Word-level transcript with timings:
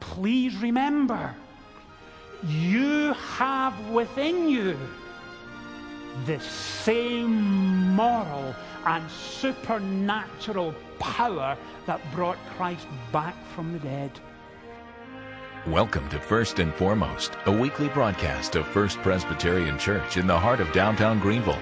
Please 0.00 0.56
remember, 0.56 1.34
you 2.46 3.12
have 3.14 3.90
within 3.90 4.48
you 4.48 4.76
the 6.26 6.40
same 6.40 7.94
moral 7.94 8.54
and 8.86 9.10
supernatural 9.10 10.74
power 10.98 11.56
that 11.86 12.00
brought 12.12 12.38
Christ 12.56 12.86
back 13.12 13.34
from 13.54 13.72
the 13.72 13.78
dead. 13.80 14.10
Welcome 15.66 16.08
to 16.10 16.18
First 16.18 16.60
and 16.60 16.72
Foremost, 16.74 17.32
a 17.46 17.52
weekly 17.52 17.88
broadcast 17.88 18.56
of 18.56 18.66
First 18.66 18.98
Presbyterian 18.98 19.78
Church 19.78 20.16
in 20.16 20.26
the 20.26 20.38
heart 20.38 20.60
of 20.60 20.72
downtown 20.72 21.18
Greenville. 21.18 21.60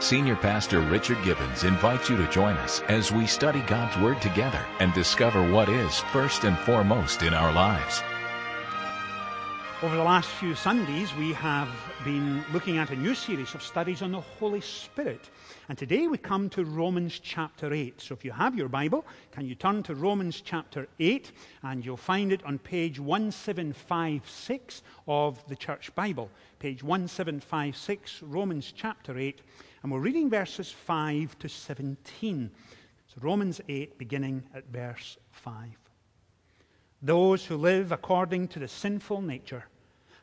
Senior 0.00 0.36
Pastor 0.36 0.80
Richard 0.80 1.22
Gibbons 1.22 1.64
invites 1.64 2.10
you 2.10 2.16
to 2.16 2.28
join 2.28 2.56
us 2.56 2.80
as 2.88 3.10
we 3.10 3.26
study 3.26 3.60
God's 3.60 3.96
Word 3.98 4.20
together 4.20 4.62
and 4.80 4.92
discover 4.92 5.50
what 5.50 5.68
is 5.68 6.00
first 6.12 6.44
and 6.44 6.58
foremost 6.58 7.22
in 7.22 7.32
our 7.32 7.52
lives. 7.52 8.02
Over 9.82 9.96
the 9.96 10.02
last 10.02 10.28
few 10.30 10.54
Sundays, 10.54 11.14
we 11.14 11.32
have 11.34 11.68
been 12.04 12.42
looking 12.52 12.78
at 12.78 12.90
a 12.90 12.96
new 12.96 13.14
series 13.14 13.54
of 13.54 13.62
studies 13.62 14.02
on 14.02 14.12
the 14.12 14.20
Holy 14.20 14.60
Spirit. 14.60 15.30
And 15.68 15.76
today 15.76 16.06
we 16.06 16.16
come 16.16 16.48
to 16.50 16.64
Romans 16.64 17.20
chapter 17.20 17.72
8. 17.72 18.00
So 18.00 18.14
if 18.14 18.24
you 18.24 18.32
have 18.32 18.54
your 18.56 18.68
Bible, 18.68 19.04
can 19.30 19.46
you 19.46 19.54
turn 19.54 19.82
to 19.82 19.94
Romans 19.94 20.40
chapter 20.40 20.88
8? 20.98 21.32
And 21.62 21.84
you'll 21.84 21.96
find 21.96 22.32
it 22.32 22.42
on 22.44 22.58
page 22.58 22.98
1756 22.98 24.82
of 25.06 25.46
the 25.48 25.56
Church 25.56 25.94
Bible. 25.94 26.30
Page 26.64 26.82
1756, 26.82 28.22
Romans 28.22 28.72
chapter 28.74 29.18
8. 29.18 29.42
And 29.82 29.92
we're 29.92 29.98
reading 29.98 30.30
verses 30.30 30.70
5 30.70 31.38
to 31.40 31.46
17. 31.46 32.50
So 33.06 33.16
Romans 33.20 33.60
8, 33.68 33.98
beginning 33.98 34.42
at 34.54 34.64
verse 34.72 35.18
5. 35.32 35.68
Those 37.02 37.44
who 37.44 37.58
live 37.58 37.92
according 37.92 38.48
to 38.48 38.60
the 38.60 38.66
sinful 38.66 39.20
nature 39.20 39.66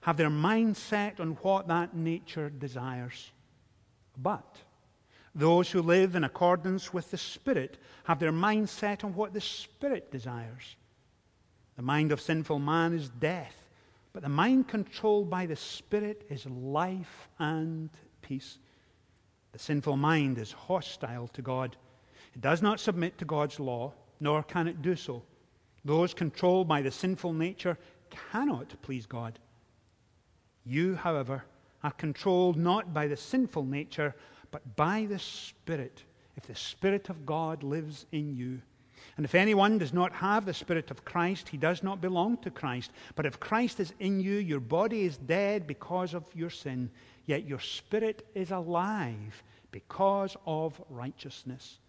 have 0.02 0.18
their 0.18 0.32
mind 0.32 0.78
set 0.78 1.20
on 1.20 1.34
what 1.44 1.68
that 1.68 1.96
nature 1.96 2.50
desires. 2.50 3.30
But 4.18 4.58
those 5.36 5.70
who 5.70 5.84
live 5.84 6.16
in 6.16 6.24
accordance 6.24 6.92
with 6.92 7.12
the 7.12 7.20
Spirit 7.20 7.78
have 8.06 8.18
their 8.18 8.32
mind 8.32 8.68
set 8.68 9.04
on 9.04 9.14
what 9.14 9.36
the 9.36 9.42
Spirit 9.42 10.12
desires. 10.12 10.76
The 11.76 11.84
mind 11.84 12.12
of 12.12 12.20
sinful 12.20 12.58
man 12.58 12.94
is 12.94 13.10
death, 13.10 13.61
but 14.14 14.23
the 14.23 14.30
mind 14.30 14.67
controlled 14.67 15.30
by 15.30 15.45
the 15.45 15.56
Spirit 15.56 16.26
is 16.30 16.45
life 16.45 17.30
and 17.40 17.90
peace. 18.22 18.59
The 19.53 19.59
sinful 19.59 19.98
mind 19.98 20.38
is 20.38 20.52
hostile 20.52 21.28
to 21.30 21.42
God. 21.42 21.78
It 22.34 22.42
does 22.42 22.62
not 22.62 22.80
submit 22.80 23.18
to 23.18 23.26
God's 23.26 23.59
law, 23.59 23.94
nor 24.20 24.44
can 24.44 24.68
it 24.68 24.81
do 24.81 24.95
so. 24.95 25.23
Those 25.84 26.14
controlled 26.14 26.68
by 26.68 26.81
the 26.81 26.92
sinful 26.92 27.34
nature 27.34 27.78
cannot 28.09 28.73
please 28.81 29.06
God. 29.06 29.40
You, 30.66 30.96
however, 30.96 31.44
are 31.84 31.92
controlled 31.92 32.58
not 32.58 32.94
by 32.94 33.08
the 33.08 33.18
sinful 33.18 33.66
nature, 33.66 34.16
but 34.52 34.75
by 34.75 35.06
the 35.09 35.20
Spirit, 35.20 36.03
if 36.38 36.46
the 36.46 36.56
Spirit 36.56 37.09
of 37.09 37.25
God 37.25 37.64
lives 37.64 38.06
in 38.12 38.36
you. 38.36 38.62
And 39.17 39.26
if 39.26 39.36
anyone 39.36 39.78
does 39.78 39.94
not 39.94 40.14
have 40.14 40.45
the 40.45 40.54
Spirit 40.54 40.90
of 40.90 41.06
Christ, 41.06 41.50
he 41.50 41.58
does 41.58 41.84
not 41.84 42.02
belong 42.02 42.38
to 42.38 42.50
Christ. 42.50 42.92
But 43.16 43.26
if 43.26 43.40
Christ 43.40 43.80
is 43.80 43.94
in 44.00 44.20
you, 44.20 44.36
your 44.36 44.59
body 44.59 45.02
is 45.03 45.18
dead 45.18 45.68
because 45.68 46.14
of 46.14 46.23
your 46.34 46.50
sin, 46.50 46.90
yet 47.26 47.48
your 47.48 47.59
spirit 47.59 48.26
is 48.34 48.52
alive 48.52 49.44
because 49.72 50.36
of 50.45 50.81
righteousness. 50.90 51.80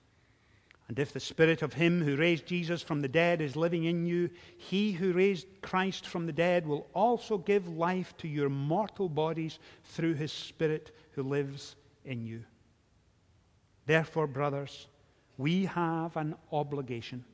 And 0.89 0.99
if 0.99 1.13
the 1.13 1.21
Spirit 1.21 1.63
of 1.63 1.73
Him 1.73 2.03
who 2.03 2.17
raised 2.17 2.45
Jesus 2.45 2.83
from 2.83 3.01
the 3.01 3.09
dead 3.09 3.41
is 3.41 3.57
living 3.57 3.85
in 3.85 4.05
you, 4.05 4.29
He 4.59 4.93
who 4.93 5.13
raised 5.13 5.47
Christ 5.63 6.07
from 6.07 6.27
the 6.27 6.33
dead 6.33 6.67
will 6.67 6.87
also 6.93 7.39
give 7.39 7.67
life 7.69 8.15
to 8.19 8.29
your 8.29 8.51
mortal 8.51 9.09
bodies 9.09 9.59
through 9.85 10.15
His 10.15 10.33
Spirit 10.33 10.95
who 11.13 11.23
lives 11.23 11.77
in 12.05 12.27
you. 12.27 12.45
Therefore, 13.87 14.27
brothers, 14.27 14.87
we 15.39 15.65
have 15.67 16.17
an 16.17 16.35
obligation. 16.53 17.25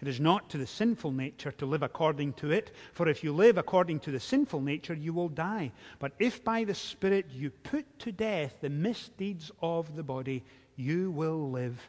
It 0.00 0.08
is 0.08 0.20
not 0.20 0.50
to 0.50 0.58
the 0.58 0.66
sinful 0.66 1.12
nature 1.12 1.52
to 1.52 1.66
live 1.66 1.82
according 1.82 2.34
to 2.34 2.50
it, 2.50 2.72
for 2.92 3.08
if 3.08 3.24
you 3.24 3.32
live 3.32 3.56
according 3.56 4.00
to 4.00 4.10
the 4.10 4.20
sinful 4.20 4.60
nature, 4.60 4.92
you 4.92 5.14
will 5.14 5.30
die. 5.30 5.72
But 5.98 6.12
if 6.18 6.44
by 6.44 6.64
the 6.64 6.74
Spirit 6.74 7.26
you 7.32 7.50
put 7.50 7.98
to 8.00 8.12
death 8.12 8.56
the 8.60 8.68
misdeeds 8.68 9.50
of 9.62 9.96
the 9.96 10.02
body, 10.02 10.44
you 10.76 11.10
will 11.10 11.50
live. 11.50 11.80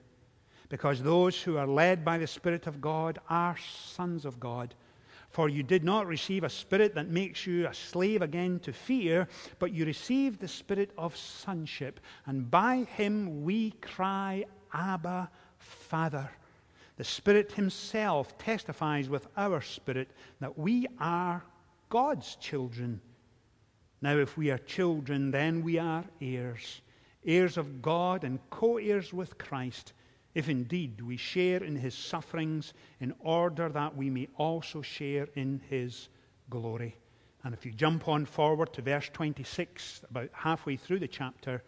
Because 0.70 1.02
those 1.02 1.42
who 1.42 1.58
are 1.58 1.68
led 1.68 2.06
by 2.06 2.18
the 2.18 2.28
Spirit 2.28 2.66
of 2.66 2.80
God 2.80 3.20
are 3.30 3.58
sons 3.58 4.24
of 4.24 4.40
God. 4.40 4.74
For 5.30 5.50
you 5.50 5.62
did 5.62 5.84
not 5.84 6.08
receive 6.08 6.46
a 6.46 6.50
spirit 6.50 6.96
that 6.96 7.10
makes 7.10 7.46
you 7.46 7.68
a 7.68 7.74
slave 7.74 8.22
again 8.22 8.60
to 8.62 8.72
fear, 8.72 9.28
but 9.60 9.74
you 9.74 9.86
received 9.86 10.40
the 10.40 10.48
spirit 10.48 10.92
of 10.98 11.16
sonship, 11.16 12.00
and 12.26 12.50
by 12.50 12.88
him 12.96 13.44
we 13.44 13.72
cry, 13.82 14.46
Abba, 14.74 15.30
Father. 15.58 16.30
The 16.98 17.04
Spirit 17.04 17.52
Himself 17.52 18.38
testifies 18.38 19.08
with 19.08 19.28
our 19.38 19.62
spirit 19.62 20.10
that 20.40 20.58
we 20.58 20.88
are 21.00 21.44
God's 21.90 22.36
children. 22.36 23.02
Now, 24.02 24.18
if 24.18 24.38
we 24.38 24.52
are 24.52 24.58
children, 24.58 25.32
then 25.32 25.64
we 25.64 25.78
are 25.78 26.04
heirs, 26.22 26.82
heirs 27.26 27.58
of 27.58 27.82
God 27.82 28.24
and 28.24 28.40
co 28.50 28.78
heirs 28.78 29.14
with 29.14 29.38
Christ, 29.38 29.94
if 30.34 30.50
indeed 30.50 31.02
we 31.02 31.18
share 31.18 31.64
in 31.64 31.76
His 31.76 31.96
sufferings, 31.96 32.74
in 33.00 33.14
order 33.20 33.70
that 33.70 33.96
we 33.96 34.10
may 34.10 34.28
also 34.38 34.82
share 34.82 35.28
in 35.36 35.62
His 35.70 36.10
glory. 36.50 36.96
And 37.44 37.54
if 37.54 37.66
you 37.66 37.72
jump 37.72 38.08
on 38.08 38.26
forward 38.26 38.74
to 38.74 38.82
verse 38.82 39.10
26, 39.14 40.02
about 40.10 40.30
halfway 40.34 40.76
through 40.76 41.00
the 41.00 41.08
chapter, 41.08 41.64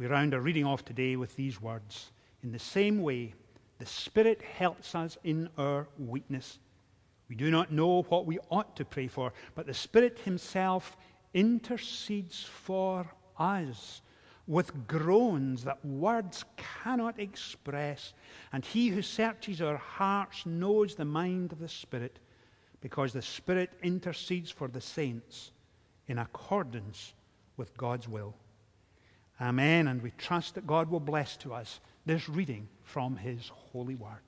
we 0.00 0.06
round 0.06 0.32
our 0.32 0.40
reading 0.40 0.64
off 0.64 0.82
today 0.82 1.14
with 1.16 1.36
these 1.36 1.60
words 1.60 2.10
In 2.42 2.52
the 2.52 2.58
same 2.58 3.02
way, 3.02 3.34
the 3.78 3.84
Spirit 3.84 4.40
helps 4.40 4.94
us 4.94 5.18
in 5.24 5.50
our 5.58 5.88
weakness. 5.98 6.58
We 7.28 7.36
do 7.36 7.50
not 7.50 7.70
know 7.70 8.00
what 8.08 8.24
we 8.24 8.38
ought 8.50 8.74
to 8.76 8.86
pray 8.86 9.08
for, 9.08 9.34
but 9.54 9.66
the 9.66 9.74
Spirit 9.74 10.18
Himself 10.24 10.96
intercedes 11.34 12.42
for 12.42 13.12
us 13.38 14.00
with 14.46 14.86
groans 14.86 15.64
that 15.64 15.84
words 15.84 16.46
cannot 16.56 17.20
express. 17.20 18.14
And 18.54 18.64
He 18.64 18.88
who 18.88 19.02
searches 19.02 19.60
our 19.60 19.76
hearts 19.76 20.46
knows 20.46 20.94
the 20.94 21.04
mind 21.04 21.52
of 21.52 21.58
the 21.58 21.68
Spirit, 21.68 22.20
because 22.80 23.12
the 23.12 23.20
Spirit 23.20 23.70
intercedes 23.82 24.50
for 24.50 24.68
the 24.68 24.80
saints 24.80 25.52
in 26.08 26.16
accordance 26.16 27.12
with 27.58 27.76
God's 27.76 28.08
will. 28.08 28.34
Amen. 29.40 29.88
And 29.88 30.02
we 30.02 30.12
trust 30.18 30.54
that 30.54 30.66
God 30.66 30.90
will 30.90 31.00
bless 31.00 31.36
to 31.38 31.54
us 31.54 31.80
this 32.04 32.28
reading 32.28 32.68
from 32.82 33.16
His 33.16 33.48
holy 33.48 33.94
word. 33.94 34.18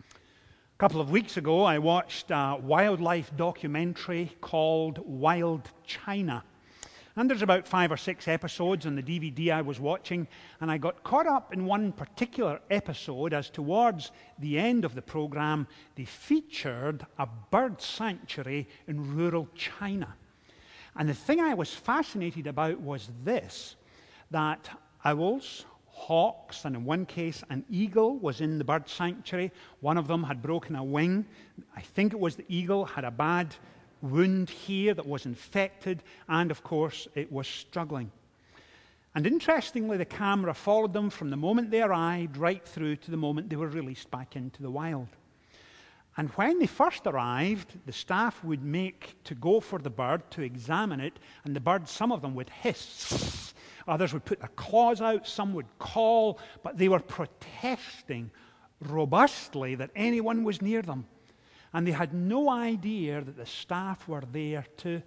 A 0.00 0.78
couple 0.78 1.00
of 1.00 1.10
weeks 1.10 1.36
ago, 1.36 1.62
I 1.62 1.78
watched 1.78 2.30
a 2.30 2.56
wildlife 2.60 3.36
documentary 3.36 4.32
called 4.40 4.98
Wild 5.04 5.70
China. 5.84 6.44
And 7.16 7.28
there's 7.28 7.42
about 7.42 7.66
five 7.66 7.90
or 7.90 7.96
six 7.96 8.28
episodes 8.28 8.86
on 8.86 8.94
the 8.94 9.02
DVD 9.02 9.52
I 9.52 9.62
was 9.62 9.80
watching, 9.80 10.28
and 10.60 10.70
I 10.70 10.78
got 10.78 11.02
caught 11.02 11.26
up 11.26 11.52
in 11.52 11.66
one 11.66 11.90
particular 11.90 12.60
episode 12.70 13.34
as 13.34 13.50
towards 13.50 14.12
the 14.38 14.56
end 14.56 14.84
of 14.84 14.94
the 14.94 15.02
program, 15.02 15.66
they 15.96 16.04
featured 16.04 17.04
a 17.18 17.26
bird 17.50 17.82
sanctuary 17.82 18.68
in 18.86 19.16
rural 19.16 19.48
China. 19.56 20.14
And 20.96 21.08
the 21.08 21.14
thing 21.14 21.40
I 21.40 21.54
was 21.54 21.72
fascinated 21.72 22.46
about 22.46 22.80
was 22.80 23.10
this 23.24 23.76
that 24.30 24.68
owls, 25.04 25.64
hawks, 25.86 26.64
and 26.64 26.76
in 26.76 26.84
one 26.84 27.06
case, 27.06 27.42
an 27.50 27.64
eagle 27.70 28.18
was 28.18 28.40
in 28.40 28.58
the 28.58 28.64
bird 28.64 28.88
sanctuary. 28.88 29.50
One 29.80 29.96
of 29.96 30.06
them 30.06 30.22
had 30.22 30.42
broken 30.42 30.76
a 30.76 30.84
wing. 30.84 31.24
I 31.76 31.80
think 31.80 32.12
it 32.12 32.20
was 32.20 32.36
the 32.36 32.44
eagle, 32.48 32.84
had 32.84 33.04
a 33.04 33.10
bad 33.10 33.54
wound 34.02 34.50
here 34.50 34.94
that 34.94 35.06
was 35.06 35.26
infected, 35.26 36.02
and 36.28 36.50
of 36.50 36.62
course, 36.62 37.08
it 37.14 37.32
was 37.32 37.48
struggling. 37.48 38.10
And 39.14 39.26
interestingly, 39.26 39.96
the 39.96 40.04
camera 40.04 40.54
followed 40.54 40.92
them 40.92 41.10
from 41.10 41.30
the 41.30 41.36
moment 41.36 41.70
they 41.70 41.82
arrived 41.82 42.36
right 42.36 42.64
through 42.64 42.96
to 42.96 43.10
the 43.10 43.16
moment 43.16 43.50
they 43.50 43.56
were 43.56 43.68
released 43.68 44.10
back 44.10 44.36
into 44.36 44.62
the 44.62 44.70
wild. 44.70 45.08
And 46.18 46.28
when 46.30 46.58
they 46.58 46.66
first 46.66 47.06
arrived, 47.06 47.78
the 47.86 47.92
staff 47.92 48.44
would 48.44 48.62
make 48.62 49.16
to 49.24 49.34
go 49.34 49.60
for 49.60 49.78
the 49.78 49.88
bird 49.88 50.30
to 50.32 50.42
examine 50.42 51.00
it, 51.00 51.18
and 51.44 51.56
the 51.56 51.60
bird, 51.60 51.88
some 51.88 52.12
of 52.12 52.20
them 52.20 52.34
would 52.34 52.50
hiss 52.50 53.54
Others 53.88 54.12
would 54.12 54.24
put 54.24 54.40
their 54.40 54.50
claws 54.54 55.00
out. 55.00 55.26
Some 55.26 55.54
would 55.54 55.66
call, 55.78 56.38
but 56.62 56.76
they 56.76 56.88
were 56.88 57.00
protesting 57.00 58.30
robustly 58.80 59.74
that 59.76 59.90
anyone 59.96 60.44
was 60.44 60.62
near 60.62 60.82
them. 60.82 61.06
And 61.72 61.86
they 61.86 61.92
had 61.92 62.14
no 62.14 62.50
idea 62.50 63.22
that 63.22 63.36
the 63.36 63.46
staff 63.46 64.06
were 64.06 64.22
there 64.30 64.64
to 64.78 65.02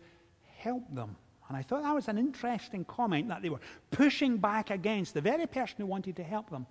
help 0.57 0.83
them. 0.93 1.15
And 1.47 1.57
I 1.57 1.61
thought 1.61 1.83
that 1.83 1.93
was 1.93 2.07
an 2.07 2.17
interesting 2.17 2.85
comment 2.85 3.27
that 3.27 3.41
they 3.41 3.49
were 3.49 3.59
pushing 3.91 4.37
back 4.37 4.69
against 4.69 5.13
the 5.13 5.21
very 5.21 5.45
person 5.45 5.75
who 5.79 5.85
wanted 5.85 6.15
to 6.15 6.23
help 6.23 6.49
them. 6.49 6.65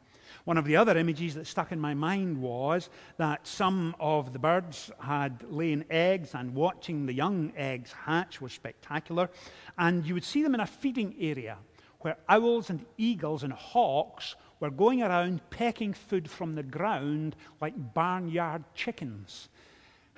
One 0.45 0.59
of 0.59 0.65
the 0.65 0.77
other 0.77 0.97
images 0.97 1.35
that 1.35 1.47
stuck 1.47 1.73
in 1.73 1.81
my 1.81 1.95
mind 1.95 2.41
was 2.41 2.91
that 3.17 3.47
some 3.47 3.95
of 4.01 4.33
the 4.33 4.39
birds 4.39 4.91
had 5.01 5.45
laid 5.49 5.87
eggs, 5.91 6.35
and 6.35 6.55
watching 6.55 7.07
the 7.07 7.13
young 7.13 7.53
eggs 7.57 7.93
hatch 7.93 8.41
was 8.41 8.53
spectacular. 8.53 9.31
And 9.79 10.05
you 10.07 10.15
would 10.15 10.25
see 10.25 10.43
them 10.43 10.55
in 10.55 10.61
a 10.61 10.67
feeding 10.67 11.15
area 11.21 11.59
where 12.01 12.17
owls 12.29 12.71
and 12.71 12.85
eagles 12.97 13.43
and 13.43 13.53
hawks 13.53 14.35
were 14.59 14.71
going 14.71 15.03
around 15.03 15.41
pecking 15.51 15.93
food 15.93 16.31
from 16.31 16.55
the 16.55 16.63
ground 16.63 17.37
like 17.61 17.95
barnyard 17.95 18.65
chickens. 18.75 19.49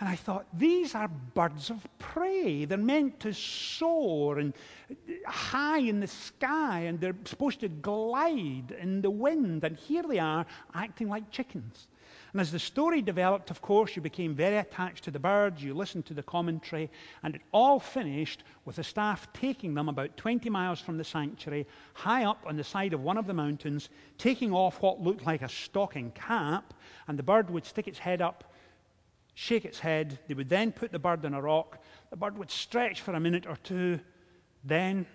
And 0.02 0.08
I 0.08 0.16
thought, 0.16 0.46
these 0.52 0.96
are 0.96 1.06
birds 1.06 1.70
of 1.70 1.86
prey. 2.00 2.64
They're 2.64 2.76
meant 2.76 3.20
to 3.20 3.32
soar 3.32 4.40
and 4.40 4.52
uh, 4.90 5.30
high 5.30 5.78
in 5.78 6.00
the 6.00 6.08
sky, 6.08 6.80
and 6.80 7.00
they're 7.00 7.14
supposed 7.24 7.60
to 7.60 7.68
glide 7.68 8.72
in 8.80 9.00
the 9.00 9.12
wind. 9.12 9.62
And 9.62 9.76
here 9.76 10.02
they 10.02 10.18
are 10.18 10.44
acting 10.74 11.08
like 11.08 11.30
chickens. 11.30 11.86
And 12.32 12.40
as 12.40 12.50
the 12.50 12.58
story 12.58 13.00
developed, 13.00 13.52
of 13.52 13.62
course, 13.62 13.94
you 13.94 14.02
became 14.02 14.34
very 14.34 14.56
attached 14.56 15.04
to 15.04 15.12
the 15.12 15.20
birds, 15.20 15.62
you 15.62 15.72
listened 15.72 16.06
to 16.06 16.14
the 16.14 16.22
commentary, 16.24 16.90
and 17.22 17.36
it 17.36 17.42
all 17.52 17.78
finished 17.78 18.42
with 18.64 18.74
the 18.74 18.82
staff 18.82 19.32
taking 19.32 19.72
them 19.72 19.88
about 19.88 20.16
20 20.16 20.50
miles 20.50 20.80
from 20.80 20.98
the 20.98 21.04
sanctuary, 21.04 21.64
high 21.94 22.24
up 22.24 22.42
on 22.44 22.56
the 22.56 22.64
side 22.64 22.92
of 22.92 23.04
one 23.04 23.18
of 23.18 23.28
the 23.28 23.34
mountains, 23.34 23.88
taking 24.18 24.52
off 24.52 24.82
what 24.82 25.00
looked 25.00 25.26
like 25.26 25.42
a 25.42 25.48
stocking 25.48 26.10
cap, 26.10 26.74
and 27.06 27.16
the 27.16 27.22
bird 27.22 27.48
would 27.50 27.64
stick 27.64 27.86
its 27.86 28.00
head 28.00 28.20
up 28.20 28.51
shake 29.34 29.64
its 29.64 29.78
head. 29.78 30.18
They 30.28 30.34
would 30.34 30.48
then 30.48 30.72
put 30.72 30.92
the 30.92 30.98
bird 30.98 31.24
on 31.24 31.34
a 31.34 31.40
rock. 31.40 31.78
The 32.10 32.16
bird 32.16 32.38
would 32.38 32.50
stretch 32.50 33.00
for 33.00 33.14
a 33.14 33.20
minute 33.20 33.46
or 33.46 33.56
two. 33.56 34.00
Then 34.64 35.06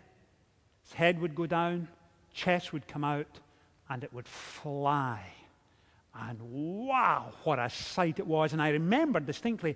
its 0.84 0.94
head 0.94 1.20
would 1.22 1.36
go 1.36 1.46
down, 1.46 1.88
chest 2.34 2.74
would 2.74 2.88
come 2.88 3.04
out, 3.04 3.40
and 3.90 4.04
it 4.04 4.14
would 4.14 4.28
fly. 4.28 5.22
And 6.16 6.40
wow, 6.42 7.34
what 7.44 7.60
a 7.60 7.70
sight 7.70 8.20
it 8.20 8.28
was. 8.28 8.54
And 8.54 8.62
I 8.62 8.70
remember 8.70 9.20
distinctly 9.20 9.76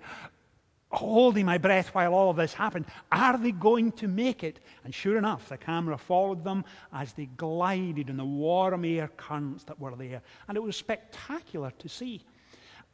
holding 0.90 1.46
my 1.46 1.56
breath 1.56 1.88
while 1.94 2.12
all 2.12 2.30
of 2.30 2.36
this 2.36 2.52
happened. 2.52 2.84
Are 3.10 3.38
they 3.38 3.52
going 3.52 3.92
to 3.92 4.08
make 4.08 4.44
it? 4.44 4.60
And 4.84 4.94
sure 4.94 5.16
enough, 5.16 5.48
the 5.48 5.56
camera 5.56 5.96
followed 5.96 6.44
them 6.44 6.64
as 6.92 7.12
they 7.14 7.26
glided 7.36 8.10
in 8.10 8.16
the 8.16 8.24
warm 8.24 8.84
air 8.84 9.08
currents 9.16 9.64
that 9.64 9.80
were 9.80 9.96
there. 9.96 10.20
And 10.48 10.56
it 10.56 10.62
was 10.62 10.76
spectacular 10.76 11.72
to 11.78 11.88
see. 11.88 12.22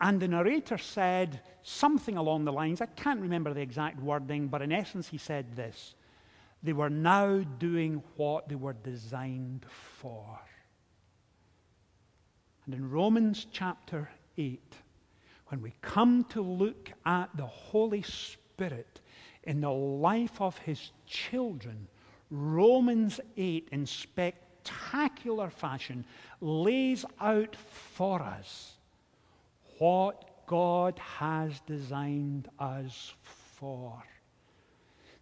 And 0.01 0.21
the 0.21 0.29
narrator 0.29 0.79
said 0.79 1.41
something 1.63 2.17
along 2.17 2.45
the 2.45 2.53
lines, 2.53 2.81
I 2.81 2.87
can't 2.87 3.21
remember 3.21 3.53
the 3.53 3.61
exact 3.61 4.01
wording, 4.01 4.47
but 4.47 4.63
in 4.63 4.71
essence, 4.71 5.09
he 5.09 5.19
said 5.19 5.57
this 5.57 5.95
They 6.63 6.73
were 6.73 6.91
now 6.91 7.39
doing 7.59 8.03
what 8.17 8.49
they 8.49 8.55
were 8.55 8.75
designed 8.75 9.67
for. 9.69 10.39
And 12.65 12.75
in 12.75 12.91
Romans 12.91 13.47
chapter 13.51 14.09
8, 14.37 14.75
when 15.49 15.63
we 15.63 15.73
come 15.81 16.25
to 16.25 16.43
look 16.43 16.91
at 17.07 17.35
the 17.37 17.47
Holy 17.47 18.03
Spirit 18.03 19.01
in 19.45 19.61
the 19.61 19.71
life 19.71 20.41
of 20.41 20.59
his 20.59 20.93
children, 21.07 21.89
Romans 22.31 23.19
8, 23.37 23.71
in 23.73 23.87
spectacular 23.87 25.49
fashion, 25.49 26.05
lays 26.41 27.05
out 27.21 27.57
for 27.57 28.21
us 28.21 28.78
what 29.79 30.47
God 30.47 30.99
has 30.99 31.61
designed 31.67 32.49
us 32.59 33.15
for. 33.57 34.03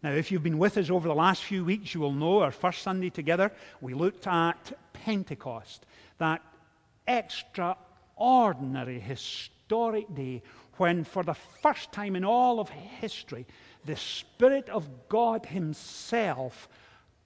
Now, 0.03 0.12
if 0.12 0.31
you've 0.31 0.43
been 0.43 0.58
with 0.58 0.76
us 0.79 0.91
over 0.91 1.08
the 1.08 1.14
last 1.14 1.43
few 1.43 1.64
weeks, 1.64 1.94
you 1.94 2.00
will 2.00 2.12
know 2.12 2.41
our 2.41 2.50
first 2.50 2.82
Sunday 2.82 3.11
together, 3.11 3.50
we 3.81 3.94
looked 3.94 4.26
at 4.26 4.73
Pentecost, 4.93 5.87
that 6.19 6.43
extraordinary 7.08 9.00
historic 9.00 10.14
day 10.14 10.43
when, 10.76 11.05
for 11.05 11.23
the 11.23 11.35
first 11.35 11.91
time 11.93 12.14
in 12.14 12.25
all 12.25 12.61
of 12.61 12.69
history, 12.69 13.47
the 13.85 13.97
Spirit 13.97 14.69
of 14.69 15.09
God 15.09 15.47
Himself 15.47 16.69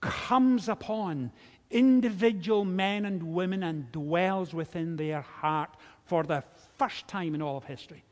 comes 0.00 0.68
upon 0.68 1.32
individual 1.70 2.64
men 2.64 3.04
and 3.04 3.22
women 3.22 3.62
and 3.62 3.90
dwells 3.92 4.54
within 4.54 4.96
their 4.96 5.20
heart 5.20 5.70
for 6.04 6.22
the 6.24 6.42
first 6.80 7.06
time 7.08 7.34
in 7.34 7.42
all 7.42 7.58
of 7.58 7.64
history. 7.64 8.02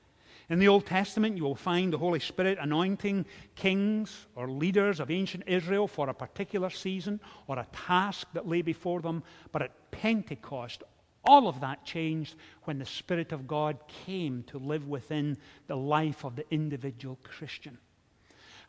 In 0.51 0.59
the 0.59 0.69
Old 0.69 0.85
Testament, 0.85 1.39
you 1.39 1.43
will 1.43 1.55
find 1.55 1.91
the 1.91 1.97
Holy 1.97 2.21
Spirit 2.21 2.59
anointing 2.61 3.25
kings 3.55 4.27
or 4.35 4.47
leaders 4.47 5.01
of 5.01 5.11
ancient 5.11 5.45
Israel 5.47 5.89
for 5.89 6.11
a 6.11 6.15
particular 6.15 6.69
season 6.69 7.19
or 7.47 7.59
a 7.59 7.67
task 7.73 8.29
that 8.35 8.47
lay 8.47 8.61
before 8.61 9.01
them. 9.01 9.23
But 9.53 9.63
at 9.63 9.91
Pentecost, 9.91 10.83
all 11.25 11.49
of 11.49 11.61
that 11.61 11.87
changed 11.87 12.35
when 12.65 12.79
the 12.79 12.85
Spirit 12.85 13.33
of 13.33 13.49
God 13.49 13.79
came 14.05 14.43
to 14.49 14.59
live 14.59 14.87
within 14.87 15.39
the 15.67 15.77
life 15.77 16.25
of 16.25 16.37
the 16.37 16.45
individual 16.51 17.19
Christian. 17.25 17.79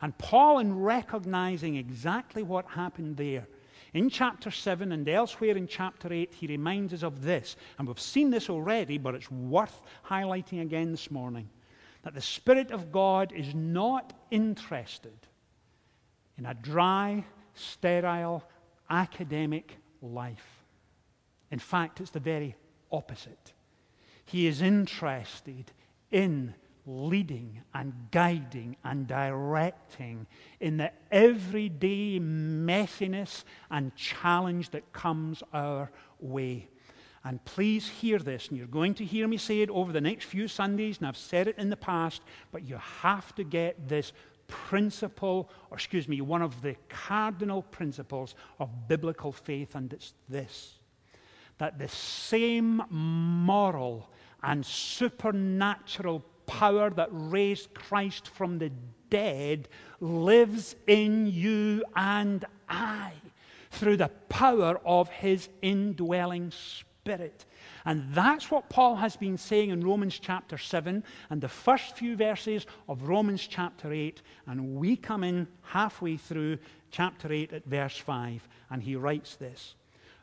And 0.00 0.16
Paul, 0.16 0.60
in 0.60 0.78
recognizing 0.78 1.76
exactly 1.76 2.42
what 2.42 2.64
happened 2.64 3.18
there, 3.18 3.46
in 3.92 4.08
chapter 4.08 4.50
7 4.50 4.92
and 4.92 5.08
elsewhere 5.08 5.56
in 5.56 5.66
chapter 5.66 6.12
8, 6.12 6.34
he 6.34 6.46
reminds 6.46 6.94
us 6.94 7.02
of 7.02 7.22
this. 7.22 7.56
And 7.78 7.88
we've 7.88 7.98
seen 7.98 8.30
this 8.30 8.48
already, 8.48 8.98
but 8.98 9.14
it's 9.14 9.30
worth 9.30 9.82
highlighting 10.08 10.62
again 10.62 10.90
this 10.92 11.10
morning 11.10 11.48
that 12.02 12.14
the 12.14 12.20
Spirit 12.20 12.70
of 12.70 12.92
God 12.92 13.32
is 13.32 13.54
not 13.54 14.12
interested 14.30 15.18
in 16.38 16.46
a 16.46 16.54
dry, 16.54 17.24
sterile, 17.54 18.42
academic 18.88 19.76
life. 20.00 20.64
In 21.50 21.58
fact, 21.58 22.00
it's 22.00 22.10
the 22.10 22.20
very 22.20 22.56
opposite. 22.90 23.52
He 24.24 24.46
is 24.46 24.62
interested 24.62 25.72
in 26.10 26.54
leading 26.90 27.62
and 27.72 27.92
guiding 28.10 28.76
and 28.84 29.06
directing 29.06 30.26
in 30.58 30.76
the 30.76 30.90
everyday 31.12 32.18
messiness 32.18 33.44
and 33.70 33.94
challenge 33.94 34.70
that 34.70 34.92
comes 34.92 35.42
our 35.52 35.90
way. 36.18 36.68
And 37.22 37.44
please 37.44 37.88
hear 37.88 38.18
this, 38.18 38.48
and 38.48 38.58
you're 38.58 38.66
going 38.66 38.94
to 38.94 39.04
hear 39.04 39.28
me 39.28 39.36
say 39.36 39.60
it 39.60 39.70
over 39.70 39.92
the 39.92 40.00
next 40.00 40.24
few 40.24 40.48
Sundays, 40.48 40.98
and 40.98 41.06
I've 41.06 41.16
said 41.16 41.48
it 41.48 41.58
in 41.58 41.70
the 41.70 41.76
past, 41.76 42.22
but 42.50 42.64
you 42.64 42.76
have 43.02 43.34
to 43.34 43.44
get 43.44 43.88
this 43.88 44.12
principle, 44.48 45.50
or 45.70 45.76
excuse 45.76 46.08
me, 46.08 46.20
one 46.22 46.42
of 46.42 46.60
the 46.62 46.74
cardinal 46.88 47.62
principles 47.62 48.34
of 48.58 48.88
biblical 48.88 49.32
faith, 49.32 49.74
and 49.74 49.92
it's 49.92 50.14
this 50.28 50.76
that 51.58 51.78
the 51.78 51.88
same 51.88 52.82
moral 52.88 54.08
and 54.42 54.64
supernatural 54.64 56.24
power 56.50 56.90
that 56.90 57.08
raised 57.12 57.72
Christ 57.74 58.26
from 58.26 58.58
the 58.58 58.72
dead 59.08 59.68
lives 60.00 60.74
in 60.88 61.28
you 61.28 61.84
and 61.94 62.44
I 62.68 63.12
through 63.70 63.98
the 63.98 64.10
power 64.28 64.80
of 64.84 65.08
his 65.08 65.48
indwelling 65.62 66.50
spirit. 66.50 67.46
And 67.84 68.12
that's 68.12 68.50
what 68.50 68.68
Paul 68.68 68.96
has 68.96 69.16
been 69.16 69.38
saying 69.38 69.70
in 69.70 69.80
Romans 69.80 70.18
chapter 70.18 70.58
7 70.58 71.04
and 71.30 71.40
the 71.40 71.48
first 71.48 71.96
few 71.96 72.16
verses 72.16 72.66
of 72.88 73.04
Romans 73.04 73.46
chapter 73.46 73.92
8. 73.92 74.20
And 74.48 74.74
we 74.74 74.96
come 74.96 75.22
in 75.22 75.46
halfway 75.62 76.16
through 76.16 76.58
chapter 76.90 77.32
8 77.32 77.52
at 77.52 77.64
verse 77.64 77.96
5, 77.96 78.48
and 78.70 78.82
he 78.82 78.96
writes 78.96 79.36
this 79.36 79.76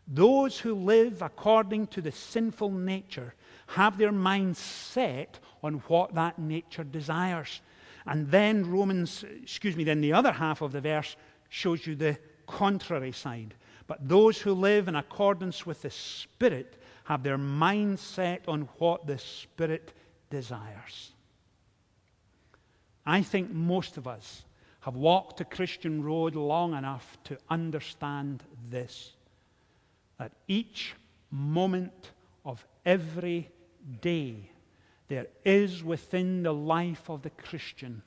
Those 0.07 0.57
who 0.57 0.73
live 0.73 1.21
according 1.21 1.87
to 1.87 2.01
the 2.01 2.11
sinful 2.11 2.71
nature 2.71 3.33
have 3.67 3.97
their 3.97 4.13
minds 4.13 4.59
set 4.59 5.39
on 5.61 5.75
what 5.87 6.15
that 6.15 6.39
nature 6.39 6.85
desires. 6.85 7.61
And 8.05 8.31
then 8.31 8.69
Romans, 8.69 9.25
excuse 9.41 9.75
me, 9.75 9.83
then 9.83 9.99
the 9.99 10.13
other 10.13 10.31
half 10.31 10.61
of 10.61 10.71
the 10.71 10.79
verse 10.79 11.17
shows 11.49 11.85
you 11.85 11.95
the 11.95 12.17
contrary 12.45 13.11
side. 13.11 13.53
But 13.85 14.07
those 14.07 14.39
who 14.39 14.53
live 14.53 14.87
in 14.87 14.95
accordance 14.95 15.65
with 15.65 15.81
the 15.81 15.89
Spirit 15.89 16.81
have 17.03 17.23
their 17.23 17.37
mind 17.37 17.99
set 17.99 18.47
on 18.47 18.69
what 18.77 19.07
the 19.07 19.17
Spirit 19.17 19.93
desires. 20.29 21.11
I 23.05 23.21
think 23.21 23.51
most 23.51 23.97
of 23.97 24.07
us 24.07 24.43
have 24.81 24.95
walked 24.95 25.37
the 25.37 25.45
Christian 25.45 26.01
road 26.01 26.35
long 26.35 26.73
enough 26.73 27.17
to 27.25 27.37
understand 27.49 28.43
this 28.69 29.16
that 30.19 30.31
each 30.47 30.93
moment 31.31 32.11
of 32.45 32.65
every 32.85 33.49
day 34.01 34.49
there 35.07 35.27
is 35.45 35.83
within 35.83 36.43
the 36.43 36.53
life 36.53 37.09
of 37.09 37.21
the 37.21 37.29
Christian 37.29 38.01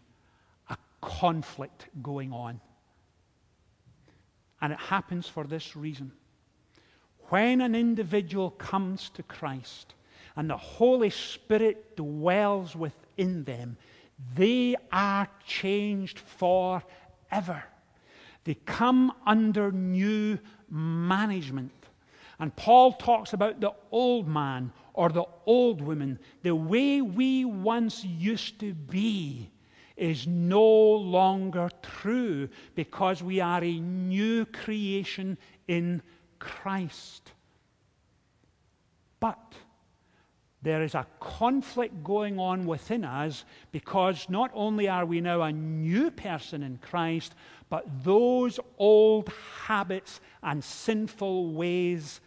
a 0.68 0.76
conflict 1.00 1.88
going 2.02 2.32
on. 2.32 2.60
And 4.60 4.72
it 4.72 4.78
happens 4.78 5.26
for 5.26 5.44
this 5.44 5.74
reason. 5.74 6.12
When 7.30 7.60
an 7.60 7.74
individual 7.74 8.50
comes 8.50 9.08
to 9.10 9.22
Christ 9.22 9.94
and 10.36 10.50
the 10.50 10.56
Holy 10.56 11.10
Spirit 11.10 11.96
dwells 11.96 12.76
within 12.76 13.44
them, 13.44 13.76
they 14.34 14.76
are 14.92 15.28
changed 15.46 16.18
forever. 16.18 17.64
They 18.44 18.54
come 18.66 19.12
under 19.26 19.72
new 19.72 20.38
management. 20.68 21.72
And 22.40 22.56
Paul 22.56 22.94
talks 22.94 23.34
about 23.34 23.60
the 23.60 23.72
old 23.92 24.26
man 24.26 24.72
or 24.94 25.10
the 25.10 25.26
old 25.44 25.82
woman. 25.82 26.18
The 26.42 26.54
way 26.54 27.02
we 27.02 27.44
once 27.44 28.02
used 28.02 28.58
to 28.60 28.72
be 28.72 29.50
is 29.94 30.26
no 30.26 30.64
longer 30.64 31.68
true 31.82 32.48
because 32.74 33.22
we 33.22 33.40
are 33.40 33.62
a 33.62 33.78
new 33.78 34.46
creation 34.46 35.36
in 35.68 36.00
Christ. 36.38 37.32
But 39.20 39.38
there 40.62 40.82
is 40.82 40.94
a 40.94 41.06
conflict 41.20 42.02
going 42.02 42.38
on 42.38 42.64
within 42.64 43.04
us 43.04 43.44
because 43.70 44.30
not 44.30 44.50
only 44.54 44.88
are 44.88 45.04
we 45.04 45.20
now 45.20 45.42
a 45.42 45.52
new 45.52 46.10
person 46.10 46.62
in 46.62 46.78
Christ, 46.78 47.34
but 47.68 47.86
those 48.02 48.58
old 48.78 49.30
habits 49.64 50.20
and 50.42 50.64
sinful 50.64 51.52
ways 51.52 52.22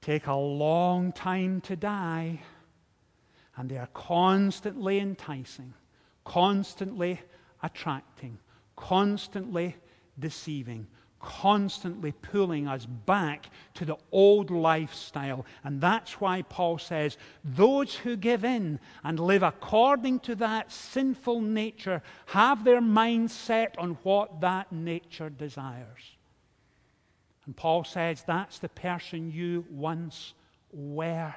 take 0.00 0.26
a 0.26 0.34
long 0.34 1.12
time 1.12 1.60
to 1.62 1.76
die, 1.76 2.40
and 3.56 3.68
they 3.68 3.76
are 3.76 3.88
constantly 3.88 4.98
enticing, 4.98 5.74
constantly 6.24 7.20
attracting, 7.62 8.38
constantly 8.76 9.76
deceiving, 10.18 10.86
constantly 11.20 12.12
pulling 12.12 12.66
us 12.66 12.86
back 12.86 13.50
to 13.74 13.84
the 13.84 13.96
old 14.10 14.50
lifestyle. 14.50 15.44
And 15.64 15.80
that's 15.80 16.20
why 16.20 16.42
Paul 16.42 16.78
says, 16.78 17.18
Those 17.44 17.94
who 17.94 18.16
give 18.16 18.44
in 18.44 18.80
and 19.04 19.20
live 19.20 19.42
according 19.42 20.20
to 20.20 20.34
that 20.36 20.72
sinful 20.72 21.42
nature 21.42 22.02
have 22.26 22.64
their 22.64 22.80
mind 22.80 23.30
set 23.30 23.76
on 23.78 23.98
what 24.02 24.40
that 24.40 24.72
nature 24.72 25.28
desires. 25.28 26.16
And 27.46 27.56
Paul 27.56 27.84
says 27.84 28.22
that's 28.26 28.58
the 28.58 28.68
person 28.68 29.30
you 29.32 29.64
once 29.70 30.34
were. 30.72 31.34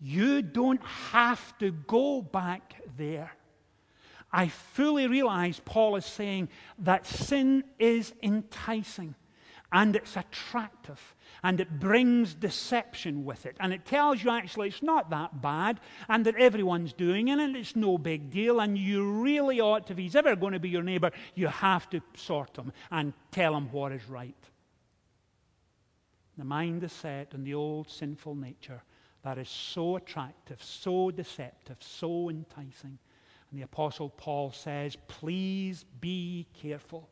You 0.00 0.42
don't 0.42 0.82
have 0.84 1.56
to 1.58 1.70
go 1.70 2.22
back 2.22 2.82
there. 2.96 3.32
I 4.32 4.48
fully 4.48 5.06
realize 5.06 5.60
Paul 5.64 5.96
is 5.96 6.06
saying 6.06 6.48
that 6.78 7.06
sin 7.06 7.64
is 7.78 8.14
enticing 8.22 9.14
and 9.72 9.94
it's 9.94 10.16
attractive 10.16 11.14
and 11.42 11.60
it 11.60 11.80
brings 11.80 12.34
deception 12.34 13.24
with 13.24 13.46
it. 13.46 13.56
And 13.60 13.72
it 13.72 13.84
tells 13.84 14.22
you 14.22 14.30
actually 14.30 14.68
it's 14.68 14.82
not 14.82 15.10
that 15.10 15.40
bad 15.40 15.80
and 16.08 16.24
that 16.26 16.36
everyone's 16.36 16.92
doing 16.92 17.28
it 17.28 17.38
and 17.38 17.56
it's 17.56 17.74
no 17.74 17.98
big 17.98 18.30
deal. 18.30 18.60
And 18.60 18.76
you 18.76 19.22
really 19.22 19.60
ought 19.60 19.86
to, 19.86 19.92
if 19.92 19.98
he's 19.98 20.16
ever 20.16 20.36
going 20.36 20.52
to 20.52 20.60
be 20.60 20.68
your 20.68 20.82
neighbor, 20.82 21.10
you 21.34 21.48
have 21.48 21.88
to 21.90 22.00
sort 22.14 22.56
him 22.56 22.72
and 22.90 23.12
tell 23.30 23.54
him 23.56 23.70
what 23.72 23.92
is 23.92 24.08
right. 24.08 24.36
The 26.38 26.44
mind 26.44 26.82
is 26.82 26.92
set 26.92 27.34
on 27.34 27.44
the 27.44 27.54
old 27.54 27.90
sinful 27.90 28.34
nature 28.34 28.82
that 29.22 29.38
is 29.38 29.48
so 29.48 29.96
attractive, 29.96 30.62
so 30.62 31.10
deceptive, 31.10 31.76
so 31.80 32.30
enticing. 32.30 32.98
And 33.50 33.60
the 33.60 33.64
Apostle 33.64 34.08
Paul 34.08 34.50
says, 34.50 34.96
Please 35.08 35.84
be 36.00 36.46
careful. 36.60 37.08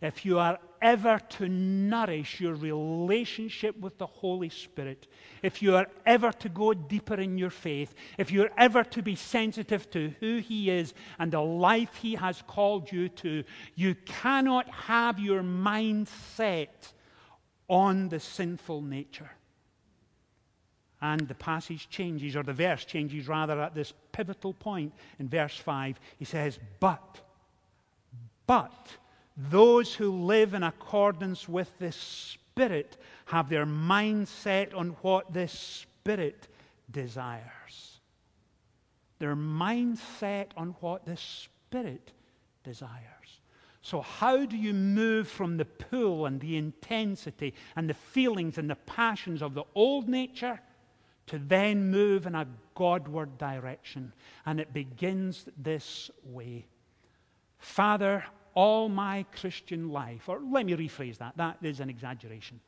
If 0.00 0.24
you 0.24 0.38
are 0.38 0.58
ever 0.80 1.18
to 1.18 1.48
nourish 1.48 2.40
your 2.40 2.54
relationship 2.54 3.78
with 3.78 3.98
the 3.98 4.06
Holy 4.06 4.48
Spirit, 4.48 5.06
if 5.42 5.62
you 5.62 5.76
are 5.76 5.86
ever 6.04 6.32
to 6.32 6.48
go 6.48 6.74
deeper 6.74 7.14
in 7.14 7.38
your 7.38 7.50
faith, 7.50 7.94
if 8.18 8.30
you're 8.30 8.50
ever 8.58 8.82
to 8.84 9.02
be 9.02 9.14
sensitive 9.14 9.88
to 9.90 10.12
who 10.20 10.38
He 10.38 10.70
is 10.70 10.92
and 11.18 11.32
the 11.32 11.40
life 11.40 11.94
He 11.96 12.16
has 12.16 12.42
called 12.46 12.90
you 12.90 13.08
to, 13.10 13.44
you 13.74 13.94
cannot 14.04 14.68
have 14.68 15.18
your 15.18 15.42
mind 15.42 16.08
set 16.08 16.92
on 17.68 18.08
the 18.08 18.20
sinful 18.20 18.82
nature. 18.82 19.30
And 21.00 21.20
the 21.26 21.34
passage 21.34 21.88
changes, 21.88 22.36
or 22.36 22.44
the 22.44 22.52
verse 22.52 22.84
changes 22.84 23.26
rather, 23.26 23.60
at 23.60 23.74
this 23.74 23.92
pivotal 24.12 24.54
point 24.54 24.92
in 25.18 25.28
verse 25.28 25.56
5. 25.56 25.98
He 26.18 26.24
says, 26.24 26.58
But, 26.78 27.20
but 28.46 28.96
those 29.36 29.94
who 29.94 30.12
live 30.12 30.54
in 30.54 30.62
accordance 30.62 31.48
with 31.48 31.76
the 31.78 31.90
Spirit 31.92 32.98
have 33.26 33.48
their 33.48 33.66
mind 33.66 34.28
set 34.28 34.74
on 34.74 34.90
what 35.02 35.32
the 35.32 35.48
Spirit 35.48 36.46
desires. 36.90 38.00
Their 39.18 39.36
mind 39.36 39.98
set 40.20 40.52
on 40.56 40.76
what 40.80 41.06
the 41.06 41.16
Spirit 41.16 42.12
desires. 42.62 43.21
So, 43.82 44.00
how 44.00 44.46
do 44.46 44.56
you 44.56 44.72
move 44.72 45.26
from 45.26 45.56
the 45.56 45.64
pull 45.64 46.26
and 46.26 46.40
the 46.40 46.56
intensity 46.56 47.52
and 47.74 47.90
the 47.90 47.94
feelings 47.94 48.56
and 48.56 48.70
the 48.70 48.76
passions 48.76 49.42
of 49.42 49.54
the 49.54 49.64
old 49.74 50.08
nature 50.08 50.60
to 51.26 51.38
then 51.38 51.90
move 51.90 52.26
in 52.26 52.36
a 52.36 52.46
Godward 52.76 53.38
direction? 53.38 54.12
And 54.46 54.60
it 54.60 54.72
begins 54.72 55.48
this 55.56 56.10
way 56.24 56.66
Father, 57.58 58.24
all 58.54 58.88
my 58.88 59.24
Christian 59.34 59.90
life, 59.90 60.28
or 60.28 60.40
let 60.40 60.66
me 60.66 60.74
rephrase 60.74 61.18
that, 61.18 61.36
that 61.36 61.58
is 61.62 61.80
an 61.80 61.90
exaggeration. 61.90 62.60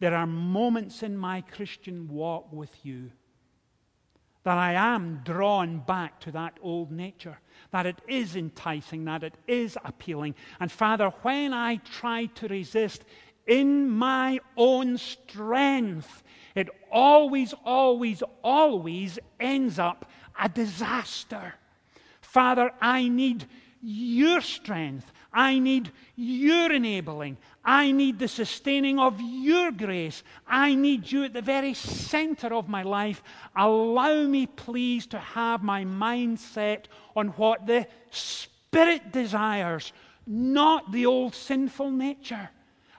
There 0.00 0.14
are 0.14 0.26
moments 0.26 1.02
in 1.02 1.16
my 1.16 1.40
Christian 1.40 2.08
walk 2.08 2.52
with 2.52 2.84
you 2.84 3.10
that 4.48 4.56
I 4.56 4.72
am 4.72 5.20
drawn 5.24 5.80
back 5.80 6.20
to 6.20 6.32
that 6.32 6.56
old 6.62 6.90
nature, 6.90 7.38
that 7.70 7.84
it 7.84 8.00
is 8.08 8.34
enticing, 8.34 9.04
that 9.04 9.22
it 9.22 9.34
is 9.46 9.76
appealing. 9.84 10.34
And 10.58 10.72
Father, 10.72 11.12
when 11.20 11.52
I 11.52 11.76
try 11.76 12.24
to 12.36 12.48
resist 12.48 13.04
in 13.46 13.90
my 13.90 14.40
own 14.56 14.96
strength, 14.96 16.22
it 16.54 16.70
always, 16.90 17.52
always, 17.62 18.22
always 18.42 19.18
ends 19.38 19.78
up 19.78 20.10
a 20.40 20.48
disaster. 20.48 21.52
Father, 22.22 22.70
I 22.80 23.06
need 23.06 23.46
your 23.82 24.40
strength. 24.40 25.12
I 25.30 25.58
need 25.58 25.92
your 26.16 26.72
enabling. 26.72 27.36
I 27.70 27.92
need 27.92 28.18
the 28.18 28.28
sustaining 28.28 28.98
of 28.98 29.20
your 29.20 29.70
grace. 29.72 30.22
I 30.46 30.74
need 30.74 31.12
you 31.12 31.24
at 31.24 31.34
the 31.34 31.42
very 31.42 31.74
center 31.74 32.54
of 32.54 32.66
my 32.66 32.82
life. 32.82 33.22
Allow 33.54 34.22
me, 34.22 34.46
please, 34.46 35.06
to 35.08 35.18
have 35.18 35.62
my 35.62 35.84
mind 35.84 36.40
set 36.40 36.88
on 37.14 37.28
what 37.36 37.66
the 37.66 37.86
Spirit 38.10 39.12
desires, 39.12 39.92
not 40.26 40.92
the 40.92 41.04
old 41.04 41.34
sinful 41.34 41.90
nature. 41.90 42.48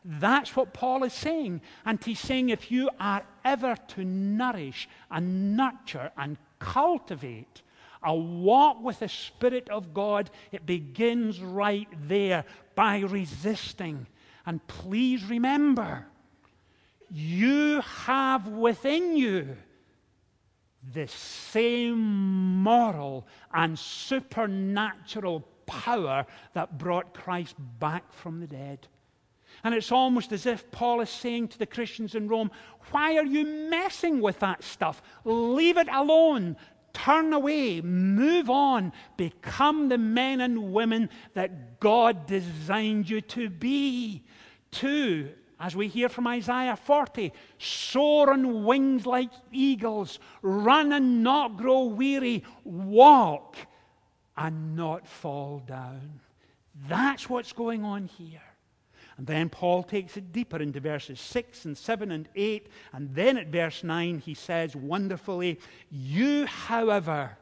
That's 0.06 0.56
what 0.56 0.72
Paul 0.72 1.04
is 1.04 1.14
saying. 1.14 1.62
And 1.84 2.04
he's 2.04 2.20
saying 2.20 2.50
if 2.50 2.70
you 2.70 2.92
are 3.00 3.24
ever 3.44 3.76
to 3.76 4.06
nourish 4.06 4.88
and 5.10 5.58
nurture 5.58 6.12
and 6.16 6.38
cultivate 6.60 7.64
a 8.04 8.16
walk 8.16 8.84
with 8.84 9.00
the 9.00 9.10
Spirit 9.10 9.68
of 9.70 9.96
God, 9.96 10.30
it 10.52 10.68
begins 10.68 11.42
right 11.42 11.88
there 12.08 12.46
by 12.76 13.00
resisting. 13.00 14.06
And 14.50 14.65
please 14.65 15.24
remember, 15.25 16.08
you 17.12 17.82
have 17.82 18.48
within 18.48 19.15
you 19.15 19.56
the 20.91 21.08
same 21.08 22.00
moral 22.63 23.27
and 23.53 23.77
supernatural 23.77 25.41
power 25.68 26.25
that 26.53 26.79
brought 26.79 27.13
Christ 27.13 27.58
back 27.77 28.12
from 28.12 28.39
the 28.39 28.48
dead. 28.48 28.88
And 29.63 29.75
it's 29.75 29.91
almost 29.91 30.32
as 30.32 30.48
if 30.48 30.72
Paul 30.72 31.01
is 31.01 31.12
saying 31.12 31.50
to 31.50 31.60
the 31.60 31.68
Christians 31.68 32.15
in 32.15 32.27
Rome, 32.27 32.50
Why 32.89 33.18
are 33.18 33.25
you 33.25 33.46
messing 33.70 34.20
with 34.20 34.39
that 34.39 34.63
stuff? 34.63 35.03
Leave 35.25 35.77
it 35.77 35.89
alone. 35.91 36.58
Turn 37.06 37.32
away, 37.34 37.82
move 37.82 38.50
on, 38.50 38.91
become 39.15 39.89
the 39.89 39.98
men 39.98 40.41
and 40.41 40.74
women 40.74 41.10
that 41.34 41.79
God 41.79 42.25
designed 42.25 43.10
you 43.10 43.22
to 43.22 43.50
be. 43.50 44.24
Two, 44.72 45.29
as 45.60 45.75
we 45.75 45.88
hear 45.88 46.10
from 46.10 46.27
Isaiah 46.27 46.75
40, 46.75 47.32
soar 47.58 48.32
on 48.32 48.65
wings 48.65 49.06
like 49.06 49.29
eagles, 49.51 50.20
run 50.41 50.91
and 50.91 51.24
not 51.24 51.58
grow 51.58 51.84
weary, 51.84 52.44
walk 52.63 53.56
and 54.36 54.75
not 54.75 55.08
fall 55.08 55.62
down. 55.65 56.20
That's 56.88 57.29
what's 57.29 57.53
going 57.53 57.84
on 57.84 58.06
here. 58.06 58.41
And 59.20 59.28
then 59.28 59.50
Paul 59.50 59.84
takes 59.84 60.16
it 60.16 60.32
deeper 60.32 60.62
into 60.62 60.80
verses 60.80 61.20
6 61.20 61.66
and 61.66 61.78
7 61.78 62.10
and 62.10 62.30
8. 62.38 62.70
And 62.94 63.14
then 63.14 63.38
at 63.38 63.48
verse 63.48 63.84
9, 63.84 64.20
he 64.20 64.34
says 64.34 64.78
wonderfully, 64.78 65.60
You, 65.92 66.46
however, 66.46 67.38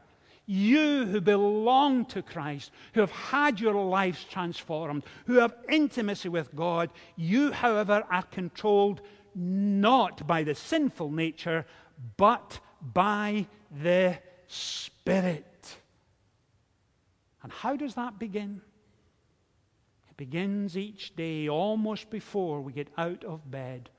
you 0.47 1.05
who 1.05 1.21
belong 1.21 2.05
to 2.05 2.23
Christ, 2.23 2.71
who 2.95 3.01
have 3.01 3.11
had 3.11 3.59
your 3.59 3.75
lives 3.75 4.23
transformed, 4.23 5.03
who 5.27 5.35
have 5.35 5.53
intimacy 5.69 6.29
with 6.29 6.55
God, 6.55 6.89
you, 7.15 7.51
however, 7.51 8.03
are 8.09 8.23
controlled 8.23 9.01
not 9.35 10.25
by 10.25 10.41
the 10.41 10.55
sinful 10.55 11.11
nature, 11.11 11.63
but 12.17 12.59
by 12.81 13.45
the 13.83 14.17
Spirit. 14.47 15.77
And 17.43 17.51
how 17.51 17.75
does 17.75 17.93
that 17.93 18.17
begin? 18.17 18.61
Begins 20.17 20.75
each 20.75 21.15
day 21.15 21.47
almost 21.47 22.09
before 22.09 22.59
we 22.61 22.73
get 22.73 22.89
out 22.97 23.23
of 23.23 23.49
bed 23.49 23.89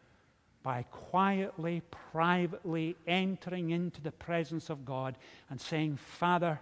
by 0.62 0.82
quietly, 0.90 1.80
privately 2.12 2.96
entering 3.06 3.70
into 3.70 4.02
the 4.02 4.10
presence 4.10 4.68
of 4.68 4.84
God 4.84 5.16
and 5.48 5.60
saying, 5.60 5.96
Father, 5.96 6.60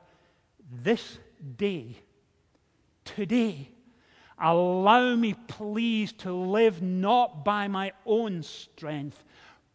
this 0.82 1.18
day, 1.56 1.96
today, 3.04 3.70
allow 4.38 5.16
me, 5.16 5.34
please, 5.48 6.12
to 6.12 6.32
live 6.32 6.82
not 6.82 7.44
by 7.44 7.66
my 7.68 7.92
own 8.04 8.42
strength, 8.42 9.24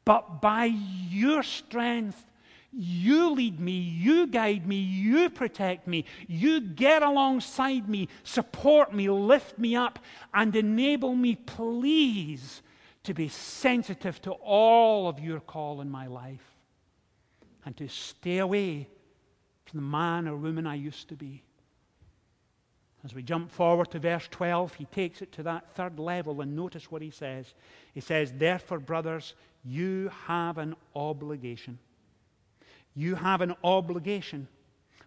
but 0.05 0.41
by 0.41 0.65
your 0.65 1.43
strength. 1.43 2.25
You 2.73 3.31
lead 3.31 3.59
me, 3.59 3.73
you 3.73 4.27
guide 4.27 4.65
me, 4.65 4.77
you 4.77 5.29
protect 5.29 5.87
me, 5.87 6.05
you 6.27 6.61
get 6.61 7.03
alongside 7.03 7.89
me, 7.89 8.07
support 8.23 8.93
me, 8.93 9.09
lift 9.09 9.59
me 9.59 9.75
up, 9.75 9.99
and 10.33 10.55
enable 10.55 11.13
me, 11.13 11.35
please, 11.35 12.61
to 13.03 13.13
be 13.13 13.27
sensitive 13.27 14.21
to 14.21 14.31
all 14.31 15.09
of 15.09 15.19
your 15.19 15.41
call 15.41 15.81
in 15.81 15.89
my 15.89 16.07
life 16.07 16.55
and 17.65 17.75
to 17.75 17.89
stay 17.89 18.37
away 18.37 18.87
from 19.65 19.79
the 19.79 19.85
man 19.85 20.27
or 20.27 20.37
woman 20.37 20.65
I 20.65 20.75
used 20.75 21.09
to 21.09 21.15
be. 21.15 21.43
As 23.03 23.15
we 23.15 23.23
jump 23.23 23.51
forward 23.51 23.89
to 23.91 23.99
verse 23.99 24.27
12, 24.29 24.75
he 24.75 24.85
takes 24.85 25.21
it 25.21 25.31
to 25.33 25.43
that 25.43 25.75
third 25.75 25.99
level 25.99 26.41
and 26.41 26.55
notice 26.55 26.91
what 26.91 27.01
he 27.01 27.09
says. 27.09 27.53
He 27.93 27.99
says, 27.99 28.31
Therefore, 28.31 28.79
brothers, 28.79 29.33
you 29.65 30.11
have 30.27 30.57
an 30.57 30.75
obligation. 30.95 31.79
You 32.93 33.15
have 33.15 33.41
an 33.41 33.55
obligation, 33.63 34.47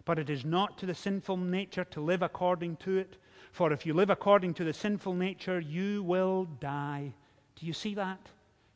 but 0.05 0.19
it 0.19 0.29
is 0.29 0.43
not 0.43 0.77
to 0.79 0.85
the 0.85 0.95
sinful 0.95 1.37
nature 1.37 1.85
to 1.85 2.01
live 2.01 2.21
according 2.21 2.77
to 2.77 2.97
it. 2.97 3.17
For 3.51 3.71
if 3.71 3.85
you 3.85 3.93
live 3.93 4.09
according 4.09 4.55
to 4.55 4.63
the 4.63 4.73
sinful 4.73 5.13
nature, 5.13 5.59
you 5.59 6.03
will 6.03 6.45
die. 6.59 7.13
Do 7.55 7.65
you 7.65 7.73
see 7.73 7.95
that? 7.95 8.19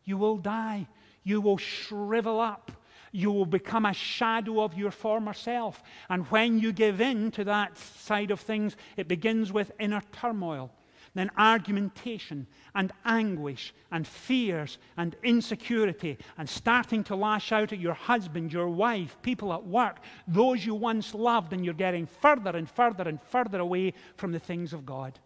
You 0.05 0.17
will 0.17 0.37
die. 0.37 0.87
You 1.23 1.41
will 1.41 1.57
shrivel 1.57 2.39
up. 2.39 2.71
You 3.11 3.31
will 3.31 3.45
become 3.45 3.85
a 3.85 3.93
shadow 3.93 4.61
of 4.61 4.77
your 4.77 4.91
former 4.91 5.33
self. 5.33 5.81
And 6.09 6.25
when 6.27 6.59
you 6.59 6.71
give 6.71 7.01
in 7.01 7.31
to 7.31 7.43
that 7.45 7.77
side 7.77 8.31
of 8.31 8.39
things, 8.39 8.75
it 8.97 9.07
begins 9.07 9.51
with 9.51 9.71
inner 9.79 10.01
turmoil, 10.11 10.71
then 11.15 11.31
argumentation 11.37 12.47
and 12.75 12.91
anguish 13.05 13.73
and 13.91 14.07
fears 14.07 14.77
and 14.97 15.15
insecurity 15.23 16.17
and 16.37 16.47
starting 16.47 17.03
to 17.05 17.15
lash 17.15 17.51
out 17.51 17.73
at 17.73 17.79
your 17.79 17.93
husband, 17.93 18.53
your 18.53 18.69
wife, 18.69 19.17
people 19.21 19.53
at 19.53 19.65
work, 19.65 19.97
those 20.27 20.65
you 20.65 20.75
once 20.75 21.13
loved, 21.13 21.53
and 21.53 21.65
you're 21.65 21.73
getting 21.73 22.05
further 22.05 22.51
and 22.51 22.69
further 22.69 23.07
and 23.07 23.21
further 23.21 23.59
away 23.59 23.93
from 24.17 24.31
the 24.31 24.39
things 24.39 24.73
of 24.73 24.85
God. 24.85 25.19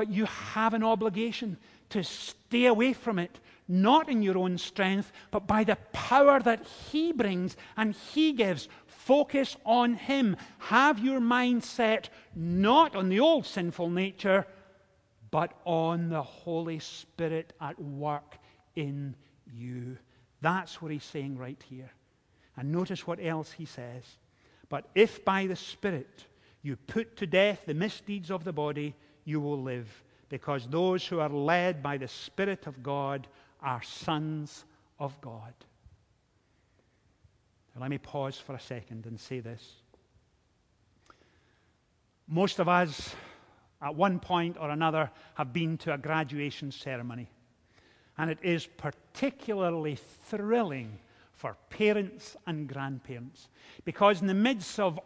But 0.00 0.10
you 0.10 0.24
have 0.24 0.72
an 0.72 0.82
obligation 0.82 1.58
to 1.90 2.02
stay 2.02 2.64
away 2.64 2.94
from 2.94 3.18
it, 3.18 3.38
not 3.68 4.08
in 4.08 4.22
your 4.22 4.38
own 4.38 4.56
strength, 4.56 5.12
but 5.30 5.46
by 5.46 5.62
the 5.62 5.76
power 5.92 6.40
that 6.40 6.66
He 6.90 7.12
brings 7.12 7.54
and 7.76 7.94
He 7.94 8.32
gives. 8.32 8.66
Focus 8.86 9.58
on 9.66 9.92
Him. 9.92 10.38
Have 10.56 11.00
your 11.00 11.20
mind 11.20 11.64
set 11.64 12.08
not 12.34 12.96
on 12.96 13.10
the 13.10 13.20
old 13.20 13.44
sinful 13.44 13.90
nature, 13.90 14.46
but 15.30 15.52
on 15.66 16.08
the 16.08 16.22
Holy 16.22 16.78
Spirit 16.78 17.52
at 17.60 17.78
work 17.78 18.38
in 18.76 19.14
you. 19.52 19.98
That's 20.40 20.80
what 20.80 20.92
He's 20.92 21.04
saying 21.04 21.36
right 21.36 21.62
here. 21.68 21.90
And 22.56 22.72
notice 22.72 23.06
what 23.06 23.18
else 23.22 23.52
He 23.52 23.66
says. 23.66 24.04
But 24.70 24.88
if 24.94 25.26
by 25.26 25.46
the 25.46 25.56
Spirit 25.56 26.24
you 26.62 26.76
put 26.76 27.18
to 27.18 27.26
death 27.26 27.64
the 27.66 27.74
misdeeds 27.74 28.30
of 28.30 28.44
the 28.44 28.52
body, 28.54 28.94
you 29.30 29.40
will 29.40 29.62
live, 29.62 29.88
because 30.28 30.66
those 30.66 31.06
who 31.06 31.20
are 31.20 31.28
led 31.28 31.82
by 31.82 31.96
the 31.96 32.08
Spirit 32.08 32.66
of 32.66 32.82
God 32.82 33.26
are 33.62 33.82
sons 33.82 34.64
of 34.98 35.18
God. 35.20 35.54
Now, 37.74 37.82
let 37.82 37.90
me 37.90 37.98
pause 37.98 38.36
for 38.36 38.54
a 38.54 38.60
second 38.60 39.06
and 39.06 39.18
say 39.18 39.40
this. 39.40 39.76
Most 42.26 42.58
of 42.58 42.68
us, 42.68 43.14
at 43.80 43.94
one 43.94 44.18
point 44.18 44.56
or 44.60 44.70
another, 44.70 45.10
have 45.34 45.52
been 45.52 45.78
to 45.78 45.94
a 45.94 45.98
graduation 45.98 46.70
ceremony. 46.70 47.28
And 48.18 48.30
it 48.30 48.38
is 48.42 48.66
particularly 48.66 49.96
thrilling 50.28 50.98
for 51.32 51.56
parents 51.70 52.36
and 52.46 52.68
grandparents 52.68 53.48
because, 53.84 54.20
in 54.20 54.26
the 54.26 54.34
midst 54.34 54.78
of 54.78 55.00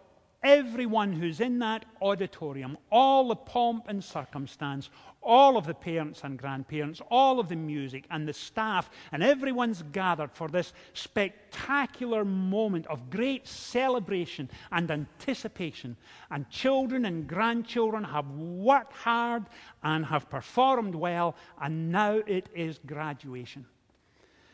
everyone 0.45 1.13
who's 1.13 1.41
in 1.41 1.59
that 1.59 1.87
auditorium, 2.03 2.77
all 2.93 3.29
the 3.29 3.35
pomp 3.35 3.87
and 3.89 4.05
circumstance, 4.05 4.91
all 5.23 5.57
of 5.57 5.67
the 5.67 5.75
parents 5.75 6.21
and 6.23 6.39
grandparents, 6.39 7.01
all 7.11 7.41
of 7.41 7.49
the 7.49 7.57
music 7.57 8.05
and 8.11 8.29
the 8.29 8.33
staff, 8.33 8.91
and 9.11 9.23
everyone's 9.23 9.83
gathered 9.91 10.31
for 10.31 10.49
this 10.49 10.75
spectacular 10.93 12.25
moment 12.25 12.87
of 12.89 13.09
great 13.09 13.49
celebration 13.49 14.51
and 14.71 14.91
anticipation. 14.91 15.97
And 16.31 16.49
children 16.51 17.07
and 17.07 17.27
grandchildren 17.27 18.05
have 18.05 18.31
worked 18.31 18.93
hard 18.93 19.47
and 19.83 20.05
have 20.05 20.29
performed 20.29 20.95
well, 20.95 21.35
and 21.61 21.91
now 21.91 22.21
it 22.27 22.51
is 22.55 22.79
graduation. 22.87 23.65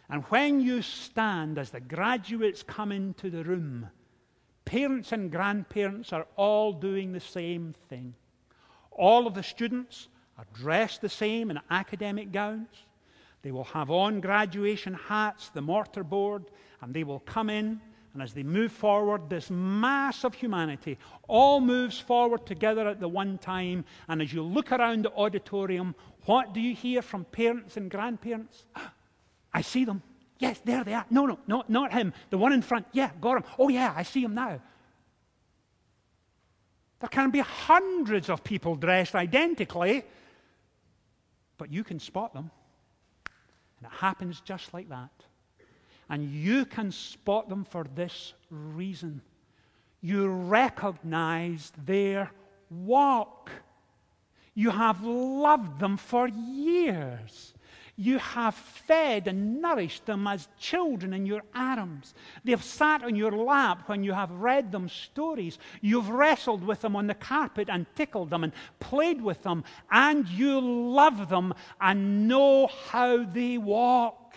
And 0.09 0.25
when 0.25 0.61
you 0.61 0.83
stand 0.83 1.59
as 1.59 1.71
the 1.71 1.81
graduates 1.81 2.63
come 2.63 2.93
into 2.93 3.31
the 3.31 3.45
room, 3.45 3.89
Parents 4.65 5.13
and 5.13 5.31
grandparents 5.31 6.13
are 6.13 6.27
all 6.37 6.73
doing 6.73 7.13
the 7.13 7.21
same 7.21 7.75
thing. 7.89 8.15
All 8.91 9.27
of 9.27 9.35
the 9.35 9.43
students 9.43 10.09
are 10.39 10.47
dressed 10.55 11.01
the 11.01 11.09
same 11.09 11.51
in 11.51 11.61
academic 11.71 12.33
gowns. 12.33 12.69
They 13.43 13.51
will 13.51 13.65
have 13.65 13.91
on 13.91 14.21
graduation 14.21 14.95
hats, 14.95 15.49
the 15.51 15.63
mortarboard, 15.63 16.45
and 16.83 16.93
they 16.93 17.05
will 17.05 17.21
come 17.21 17.51
in. 17.51 17.81
And 18.13 18.23
as 18.23 18.35
they 18.35 18.43
move 18.43 18.73
forward, 18.73 19.31
this 19.31 19.51
mass 19.51 20.25
of 20.25 20.35
humanity 20.35 20.99
all 21.29 21.61
moves 21.61 21.99
forward 21.99 22.45
together 22.45 22.89
at 22.89 23.01
the 23.01 23.09
one 23.09 23.39
time. 23.39 23.85
And 24.09 24.21
as 24.21 24.33
you 24.33 24.43
look 24.43 24.73
around 24.73 25.05
the 25.05 25.13
auditorium, 25.13 25.95
what 26.27 26.53
do 26.53 26.61
you 26.61 26.75
hear 26.75 27.03
from 27.03 27.25
parents 27.25 27.77
and 27.77 27.91
grandparents? 27.91 28.65
I 29.55 29.63
see 29.63 29.85
them. 29.85 30.03
Yes, 30.41 30.61
there 30.65 30.83
they 30.83 30.95
are. 30.95 31.07
No, 31.11 31.27
no, 31.27 31.39
no, 31.47 31.65
not 31.69 31.93
him. 31.93 32.13
The 32.31 32.39
one 32.39 32.53
in 32.53 32.63
front. 32.63 32.87
Yeah, 32.93 33.11
got 33.21 33.37
him. 33.37 33.45
Oh, 33.59 33.69
yeah, 33.69 33.95
I 33.97 34.03
see 34.03 34.25
him 34.25 34.35
now. 34.35 34.61
There 36.99 37.09
can 37.09 37.31
be 37.31 37.39
hundreds 37.39 38.29
of 38.29 38.43
people 38.43 38.75
dressed 38.75 39.15
identically, 39.15 40.03
but 41.57 41.73
you 41.73 41.85
can 41.85 42.01
spot 42.01 42.35
them. 42.35 42.51
And 43.79 43.87
it 43.87 43.97
happens 43.97 44.41
just 44.41 44.75
like 44.75 44.89
that. 44.89 45.13
And 46.09 46.29
you 46.29 46.65
can 46.65 46.91
spot 46.91 47.49
them 47.49 47.65
for 47.65 47.85
this 47.95 48.35
reason 48.51 49.23
you 50.01 50.29
recognize 50.29 51.73
their 51.85 52.31
walk. 52.71 53.51
You 54.55 54.71
have 54.71 55.05
loved 55.05 55.79
them 55.79 55.97
for 55.97 56.29
years. 56.29 57.55
You 57.97 58.19
have 58.19 58.55
fed 58.55 59.27
and 59.27 59.61
nourished 59.61 60.07
them 60.07 60.27
as 60.27 60.49
children 60.59 61.13
in 61.13 61.27
your 61.27 61.43
arms. 61.55 62.15
They 62.45 62.53
have 62.53 62.65
sat 62.65 63.03
on 63.05 63.15
your 63.15 63.33
lap 63.33 63.89
when 63.89 64.05
you 64.05 64.13
have 64.13 64.31
read 64.31 64.73
them 64.73 64.89
stories. 64.89 65.59
You've 65.81 66.09
wrestled 66.09 66.65
with 66.65 66.81
them 66.81 66.97
on 66.97 67.07
the 67.07 67.15
carpet 67.15 67.69
and 67.71 67.87
tickled 67.95 68.31
them 68.31 68.45
and 68.45 68.53
played 68.79 69.21
with 69.21 69.43
them, 69.43 69.65
and 69.91 70.29
you 70.29 70.61
love 70.61 71.29
them 71.29 71.53
and 71.81 72.27
know 72.27 72.69
how 72.91 73.25
they 73.25 73.59
walk. 73.59 74.35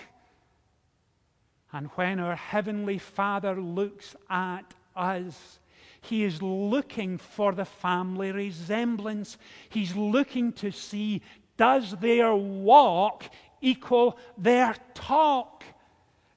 And 1.72 1.88
when 1.96 2.20
our 2.20 2.36
Heavenly 2.36 3.00
Father 3.00 3.60
looks 3.60 4.16
at 4.30 4.74
us, 4.96 5.60
he 6.02 6.24
is 6.24 6.42
looking 6.42 7.18
for 7.18 7.54
the 7.54 7.66
family 7.66 8.32
resemblance. 8.32 9.38
He's 9.70 9.96
looking 9.96 10.52
to 10.54 10.70
see 10.70 11.22
does 11.58 11.92
their 11.98 12.34
walk 12.34 13.24
equal 13.62 14.18
their 14.38 14.76
talk? 14.94 15.64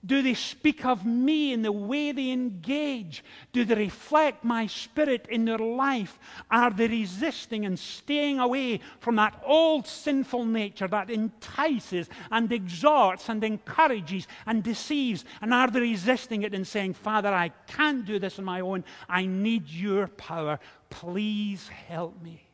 Do 0.04 0.22
they 0.22 0.34
speak 0.34 0.84
of 0.84 1.04
me 1.04 1.52
in 1.52 1.62
the 1.62 1.72
way 1.72 2.12
they 2.12 2.30
engage? 2.30 3.24
Do 3.52 3.64
they 3.64 3.74
reflect 3.74 4.44
my 4.44 4.68
spirit 4.68 5.26
in 5.28 5.44
their 5.44 5.58
life? 5.58 6.20
Are 6.48 6.70
they 6.70 6.86
resisting 6.86 7.66
and 7.66 7.76
staying 7.76 8.38
away 8.38 8.80
from 9.00 9.16
that 9.16 9.42
old 9.44 9.88
sinful 9.88 10.44
nature 10.44 10.86
that 10.86 11.10
entices 11.10 12.08
and 12.30 12.52
exhorts 12.52 13.28
and 13.28 13.42
encourages 13.42 14.28
and 14.46 14.62
deceives? 14.62 15.24
And 15.40 15.52
are 15.52 15.70
they 15.70 15.80
resisting 15.80 16.42
it 16.42 16.54
and 16.54 16.66
saying, 16.66 16.94
Father, 16.94 17.34
I 17.34 17.48
can't 17.66 18.04
do 18.04 18.20
this 18.20 18.38
on 18.38 18.44
my 18.44 18.60
own. 18.60 18.84
I 19.08 19.26
need 19.26 19.68
your 19.68 20.06
power. 20.06 20.60
Please 20.88 21.66
help 21.66 22.22
me. 22.22 22.45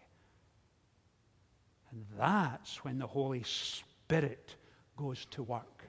And 1.92 2.06
that's 2.18 2.84
when 2.84 2.98
the 2.98 3.06
Holy 3.06 3.42
Spirit 3.42 4.56
goes 4.96 5.26
to 5.32 5.42
work. 5.42 5.84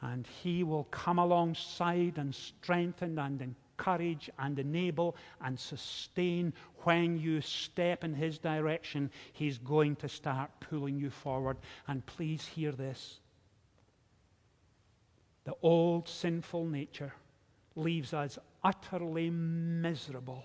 And 0.00 0.26
He 0.42 0.64
will 0.64 0.84
come 0.84 1.18
alongside 1.18 2.14
and 2.16 2.34
strengthen 2.34 3.18
and 3.18 3.40
encourage 3.40 4.30
and 4.38 4.58
enable 4.58 5.16
and 5.42 5.58
sustain. 5.58 6.52
When 6.84 7.18
you 7.18 7.40
step 7.40 8.02
in 8.02 8.14
His 8.14 8.38
direction, 8.38 9.10
He's 9.32 9.58
going 9.58 9.96
to 9.96 10.08
start 10.08 10.50
pulling 10.60 10.98
you 10.98 11.10
forward. 11.10 11.58
And 11.86 12.04
please 12.06 12.46
hear 12.46 12.72
this 12.72 13.20
the 15.44 15.54
old 15.60 16.08
sinful 16.08 16.64
nature 16.64 17.12
leaves 17.76 18.14
us 18.14 18.38
utterly 18.62 19.28
miserable 19.28 20.44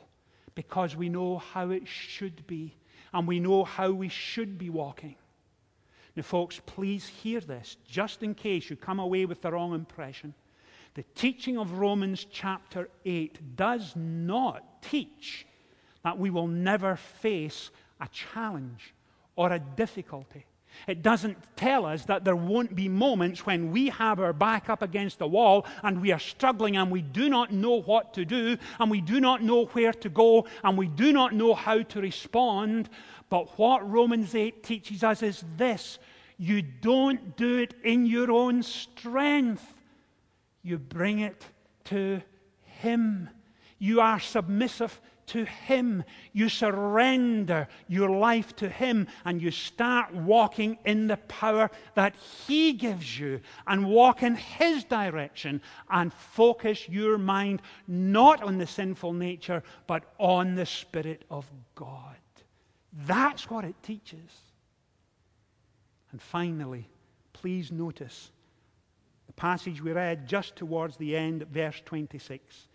because 0.56 0.98
we 0.98 1.08
know 1.08 1.38
how 1.38 1.70
it 1.70 1.88
should 1.88 2.46
be 2.48 2.76
and 3.14 3.28
we 3.28 3.40
know 3.40 3.64
how 3.64 3.92
we 3.92 4.10
should 4.10 4.58
be 4.58 4.70
walking. 4.70 5.16
Now, 6.16 6.24
folks, 6.24 6.60
please 6.66 7.08
hear 7.08 7.40
this, 7.40 7.78
just 7.88 8.24
in 8.24 8.34
case 8.36 8.70
you 8.70 8.76
come 8.76 9.00
away 9.00 9.26
with 9.26 9.42
the 9.42 9.52
wrong 9.52 9.74
impression. 9.74 10.34
The 10.96 11.04
teaching 11.16 11.58
of 11.58 11.80
Romans 11.80 12.26
chapter 12.32 12.90
8 13.06 13.56
does 13.56 13.94
not 13.96 14.82
teach 14.82 15.46
that 16.04 16.18
we 16.18 16.30
will 16.30 16.48
never 16.48 16.96
face 16.96 17.70
a 18.02 18.08
challenge 18.10 18.94
or 19.36 19.52
a 19.52 19.60
difficulty. 19.60 20.46
It 20.88 21.02
doesn't 21.02 21.38
tell 21.56 21.86
us 21.86 22.06
that 22.06 22.24
there 22.24 22.36
won't 22.36 22.76
be 22.76 22.88
moments 22.88 23.46
when 23.46 23.72
we 23.72 23.90
have 23.90 24.20
our 24.20 24.34
back 24.34 24.70
up 24.70 24.82
against 24.82 25.20
the 25.20 25.28
wall 25.28 25.66
and 25.84 26.02
we 26.02 26.12
are 26.12 26.20
struggling 26.20 26.78
and 26.78 26.90
we 26.90 27.02
do 27.02 27.30
not 27.30 27.52
know 27.52 27.82
what 27.82 28.14
to 28.16 28.26
do 28.26 28.58
and 28.80 28.90
we 28.90 29.02
do 29.02 29.20
not 29.20 29.44
know 29.44 29.66
where 29.66 29.94
to 29.94 30.10
go 30.10 30.48
and 30.64 30.78
we 30.78 30.88
do 30.88 31.12
not 31.12 31.34
know 31.34 31.54
how 31.54 31.82
to 31.82 32.02
respond. 32.02 32.90
But 33.30 33.58
what 33.58 33.90
Romans 33.90 34.34
8 34.34 34.64
teaches 34.64 35.04
us 35.04 35.22
is 35.22 35.44
this 35.58 36.00
you 36.38 36.62
don't 36.62 37.36
do 37.36 37.58
it 37.58 37.74
in 37.84 38.06
your 38.06 38.32
own 38.32 38.64
strength, 38.64 39.74
you 40.64 40.80
bring 40.80 41.20
it 41.20 41.46
to 41.86 42.22
Him. 42.64 43.30
You 43.78 44.00
are 44.02 44.20
submissive 44.20 45.02
to 45.30 45.46
Him. 45.46 46.04
You 46.34 46.50
surrender 46.50 47.68
your 47.88 48.10
life 48.10 48.56
to 48.58 48.70
Him 48.70 49.08
and 49.26 49.42
you 49.42 49.52
start 49.52 50.14
walking 50.14 50.78
in 50.86 51.08
the 51.08 51.18
power 51.18 51.72
that 51.96 52.16
He 52.48 52.74
gives 52.74 53.20
you 53.20 53.42
and 53.68 53.88
walk 53.88 54.24
in 54.24 54.36
His 54.36 54.84
direction 54.84 55.62
and 55.90 56.14
focus 56.14 56.88
your 56.88 57.18
mind 57.18 57.62
not 57.88 58.44
on 58.44 58.58
the 58.58 58.68
sinful 58.68 59.14
nature 59.14 59.64
but 59.88 60.04
on 60.18 60.56
the 60.56 60.66
Spirit 60.66 61.26
of 61.30 61.46
God. 61.76 62.16
That's 62.94 63.50
what 63.50 63.66
it 63.66 63.76
teaches. 63.84 64.32
And 66.12 66.22
finally, 66.22 66.90
please 67.34 67.72
notice 67.72 68.32
the 69.28 69.34
passage 69.34 69.82
we 69.82 69.92
read 69.92 70.28
just 70.28 70.56
towards 70.56 70.98
the 70.98 71.16
end, 71.16 71.44
verse 71.44 71.82
26. 71.86 72.69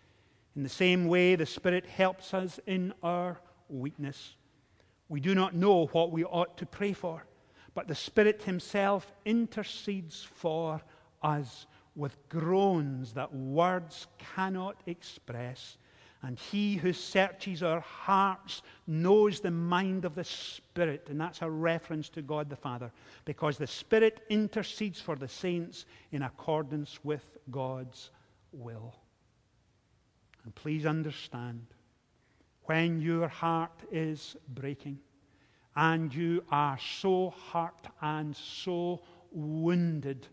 In 0.55 0.63
the 0.63 0.69
same 0.69 1.07
way, 1.07 1.35
the 1.35 1.45
Spirit 1.45 1.85
helps 1.85 2.33
us 2.33 2.59
in 2.65 2.93
our 3.03 3.39
weakness. 3.67 4.35
We 5.09 5.19
do 5.19 5.35
not 5.35 5.53
know 5.53 5.87
what 5.87 6.11
we 6.11 6.23
ought 6.23 6.57
to 6.57 6.65
pray 6.65 6.93
for, 6.93 7.25
but 7.73 7.87
the 7.87 7.95
Spirit 7.95 8.43
Himself 8.43 9.11
intercedes 9.25 10.23
for 10.23 10.81
us 11.21 11.67
with 11.95 12.17
groans 12.29 13.13
that 13.13 13.33
words 13.33 14.07
cannot 14.17 14.81
express. 14.85 15.77
And 16.21 16.39
He 16.39 16.75
who 16.75 16.93
searches 16.93 17.61
our 17.61 17.81
hearts 17.81 18.63
knows 18.87 19.41
the 19.41 19.51
mind 19.51 20.05
of 20.05 20.15
the 20.15 20.23
Spirit. 20.23 21.07
And 21.09 21.19
that's 21.19 21.41
a 21.41 21.49
reference 21.49 22.09
to 22.09 22.21
God 22.21 22.49
the 22.49 22.55
Father, 22.55 22.91
because 23.25 23.57
the 23.57 23.67
Spirit 23.67 24.21
intercedes 24.29 24.99
for 25.01 25.15
the 25.15 25.27
saints 25.27 25.85
in 26.11 26.23
accordance 26.23 26.99
with 27.03 27.37
God's 27.51 28.09
will. 28.53 28.95
And 30.45 30.53
please 30.53 30.85
understand 30.85 31.65
when 32.65 33.01
your 33.01 33.27
heart 33.27 33.81
is 33.91 34.35
breaking 34.53 34.99
and 35.75 36.13
you 36.13 36.43
are 36.51 36.77
so 36.79 37.33
hurt 37.51 37.87
and 38.01 38.35
so 38.35 39.01
wounded, 39.31 40.27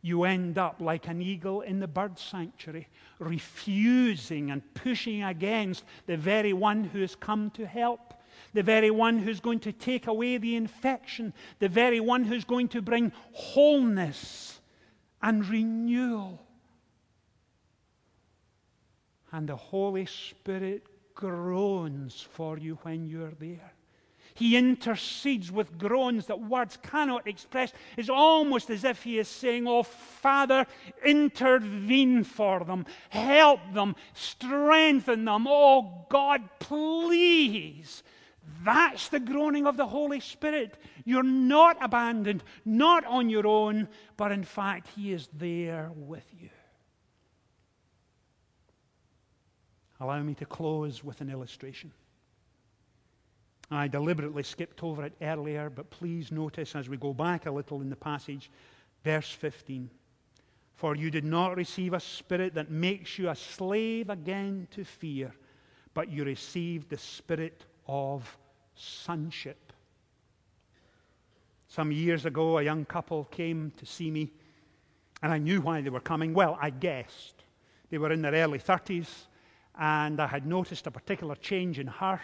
you 0.00 0.24
end 0.24 0.56
up 0.56 0.80
like 0.80 1.06
an 1.06 1.20
eagle 1.20 1.60
in 1.60 1.80
the 1.80 1.86
bird 1.86 2.18
sanctuary, 2.18 2.88
refusing 3.18 4.50
and 4.50 4.62
pushing 4.74 5.22
against 5.22 5.84
the 6.06 6.16
very 6.16 6.54
one 6.54 6.84
who 6.84 7.00
has 7.02 7.14
come 7.14 7.50
to 7.50 7.66
help, 7.66 8.14
the 8.54 8.62
very 8.62 8.90
one 8.90 9.18
who's 9.18 9.40
going 9.40 9.60
to 9.60 9.72
take 9.72 10.06
away 10.06 10.38
the 10.38 10.56
infection, 10.56 11.32
the 11.58 11.68
very 11.68 12.00
one 12.00 12.24
who's 12.24 12.44
going 12.44 12.68
to 12.68 12.80
bring 12.80 13.12
wholeness 13.32 14.60
and 15.22 15.46
renewal. 15.46 16.47
And 19.32 19.48
the 19.48 19.56
Holy 19.56 20.06
Spirit 20.06 20.86
groans 21.14 22.20
for 22.20 22.58
you 22.58 22.78
when 22.82 23.08
you're 23.08 23.34
there. 23.38 23.72
He 24.34 24.56
intercedes 24.56 25.50
with 25.50 25.78
groans 25.78 26.26
that 26.26 26.40
words 26.40 26.78
cannot 26.80 27.26
express. 27.26 27.72
It's 27.96 28.08
almost 28.08 28.70
as 28.70 28.84
if 28.84 29.02
he 29.02 29.18
is 29.18 29.26
saying, 29.26 29.66
Oh, 29.66 29.82
Father, 29.82 30.64
intervene 31.04 32.22
for 32.22 32.62
them, 32.62 32.86
help 33.08 33.58
them, 33.74 33.96
strengthen 34.14 35.24
them. 35.24 35.46
Oh, 35.48 36.06
God, 36.08 36.48
please. 36.60 38.04
That's 38.64 39.08
the 39.08 39.18
groaning 39.18 39.66
of 39.66 39.76
the 39.76 39.86
Holy 39.86 40.20
Spirit. 40.20 40.76
You're 41.04 41.24
not 41.24 41.76
abandoned, 41.80 42.44
not 42.64 43.04
on 43.06 43.28
your 43.28 43.46
own, 43.46 43.88
but 44.16 44.30
in 44.30 44.44
fact, 44.44 44.86
He 44.94 45.12
is 45.12 45.28
there 45.32 45.90
with 45.94 46.26
you. 46.38 46.50
Allow 50.00 50.22
me 50.22 50.34
to 50.34 50.46
close 50.46 51.02
with 51.02 51.20
an 51.20 51.30
illustration. 51.30 51.90
I 53.70 53.88
deliberately 53.88 54.42
skipped 54.44 54.82
over 54.82 55.04
it 55.04 55.12
earlier, 55.20 55.68
but 55.68 55.90
please 55.90 56.32
notice 56.32 56.74
as 56.74 56.88
we 56.88 56.96
go 56.96 57.12
back 57.12 57.46
a 57.46 57.50
little 57.50 57.80
in 57.82 57.90
the 57.90 57.96
passage, 57.96 58.50
verse 59.04 59.30
15. 59.30 59.90
For 60.76 60.94
you 60.94 61.10
did 61.10 61.24
not 61.24 61.56
receive 61.56 61.92
a 61.92 62.00
spirit 62.00 62.54
that 62.54 62.70
makes 62.70 63.18
you 63.18 63.28
a 63.28 63.34
slave 63.34 64.08
again 64.08 64.68
to 64.70 64.84
fear, 64.84 65.34
but 65.92 66.10
you 66.10 66.24
received 66.24 66.88
the 66.88 66.96
spirit 66.96 67.64
of 67.86 68.38
sonship. 68.74 69.72
Some 71.66 71.92
years 71.92 72.24
ago, 72.24 72.58
a 72.58 72.62
young 72.62 72.84
couple 72.84 73.24
came 73.24 73.72
to 73.76 73.84
see 73.84 74.10
me, 74.10 74.30
and 75.22 75.32
I 75.32 75.38
knew 75.38 75.60
why 75.60 75.82
they 75.82 75.90
were 75.90 76.00
coming. 76.00 76.32
Well, 76.32 76.56
I 76.62 76.70
guessed. 76.70 77.42
They 77.90 77.98
were 77.98 78.12
in 78.12 78.22
their 78.22 78.32
early 78.32 78.58
30s 78.60 79.08
and 79.78 80.20
I 80.20 80.26
had 80.26 80.46
noticed 80.46 80.86
a 80.86 80.90
particular 80.90 81.36
change 81.36 81.78
in 81.78 81.86
her, 81.86 82.20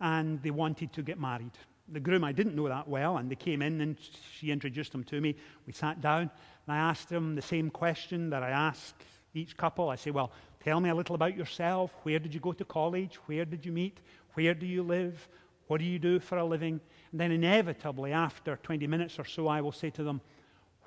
and 0.00 0.42
they 0.42 0.50
wanted 0.50 0.92
to 0.94 1.02
get 1.02 1.18
married. 1.18 1.52
The 1.88 2.00
groom, 2.00 2.24
I 2.24 2.32
didn't 2.32 2.56
know 2.56 2.68
that 2.68 2.88
well, 2.88 3.18
and 3.18 3.30
they 3.30 3.36
came 3.36 3.62
in 3.62 3.80
and 3.80 3.96
she 4.38 4.50
introduced 4.50 4.90
them 4.90 5.04
to 5.04 5.20
me. 5.20 5.36
We 5.66 5.72
sat 5.72 6.00
down, 6.00 6.22
and 6.22 6.30
I 6.68 6.78
asked 6.78 7.08
them 7.08 7.36
the 7.36 7.42
same 7.42 7.70
question 7.70 8.28
that 8.30 8.42
I 8.42 8.50
ask 8.50 8.94
each 9.34 9.56
couple. 9.56 9.88
I 9.88 9.96
say, 9.96 10.10
Well, 10.10 10.32
tell 10.64 10.80
me 10.80 10.90
a 10.90 10.94
little 10.94 11.14
about 11.14 11.36
yourself. 11.36 11.92
Where 12.02 12.18
did 12.18 12.34
you 12.34 12.40
go 12.40 12.52
to 12.52 12.64
college? 12.64 13.16
Where 13.26 13.44
did 13.44 13.64
you 13.64 13.70
meet? 13.70 14.00
Where 14.34 14.54
do 14.54 14.66
you 14.66 14.82
live? 14.82 15.28
What 15.68 15.78
do 15.78 15.84
you 15.84 16.00
do 16.00 16.18
for 16.18 16.38
a 16.38 16.44
living? 16.44 16.80
And 17.12 17.20
then, 17.20 17.30
inevitably, 17.30 18.12
after 18.12 18.56
20 18.56 18.86
minutes 18.88 19.18
or 19.18 19.24
so, 19.24 19.46
I 19.46 19.60
will 19.60 19.72
say 19.72 19.90
to 19.90 20.02
them, 20.02 20.20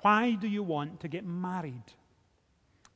Why 0.02 0.32
do 0.32 0.48
you 0.48 0.62
want 0.62 1.00
to 1.00 1.08
get 1.08 1.24
married? 1.24 1.94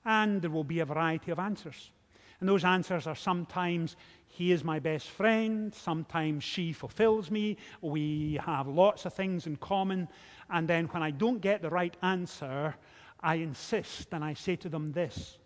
And 0.04 0.42
there 0.42 0.50
will 0.50 0.64
be 0.64 0.80
a 0.80 0.84
variety 0.84 1.30
of 1.30 1.38
answers. 1.38 1.90
And 2.40 2.48
those 2.48 2.64
answers 2.64 3.06
are 3.06 3.14
sometimes, 3.14 3.96
he 4.26 4.52
is 4.52 4.64
my 4.64 4.78
best 4.78 5.08
friend, 5.10 5.72
sometimes 5.72 6.42
she 6.42 6.72
fulfills 6.72 7.30
me, 7.30 7.56
we 7.80 8.40
have 8.44 8.66
lots 8.66 9.06
of 9.06 9.14
things 9.14 9.46
in 9.46 9.56
common. 9.56 10.08
And 10.50 10.68
then 10.68 10.86
when 10.86 11.02
I 11.02 11.10
don't 11.10 11.40
get 11.40 11.62
the 11.62 11.70
right 11.70 11.96
answer, 12.02 12.74
I 13.20 13.36
insist 13.36 14.08
and 14.12 14.24
I 14.24 14.34
say 14.34 14.56
to 14.56 14.68
them 14.68 14.92
this 14.92 15.38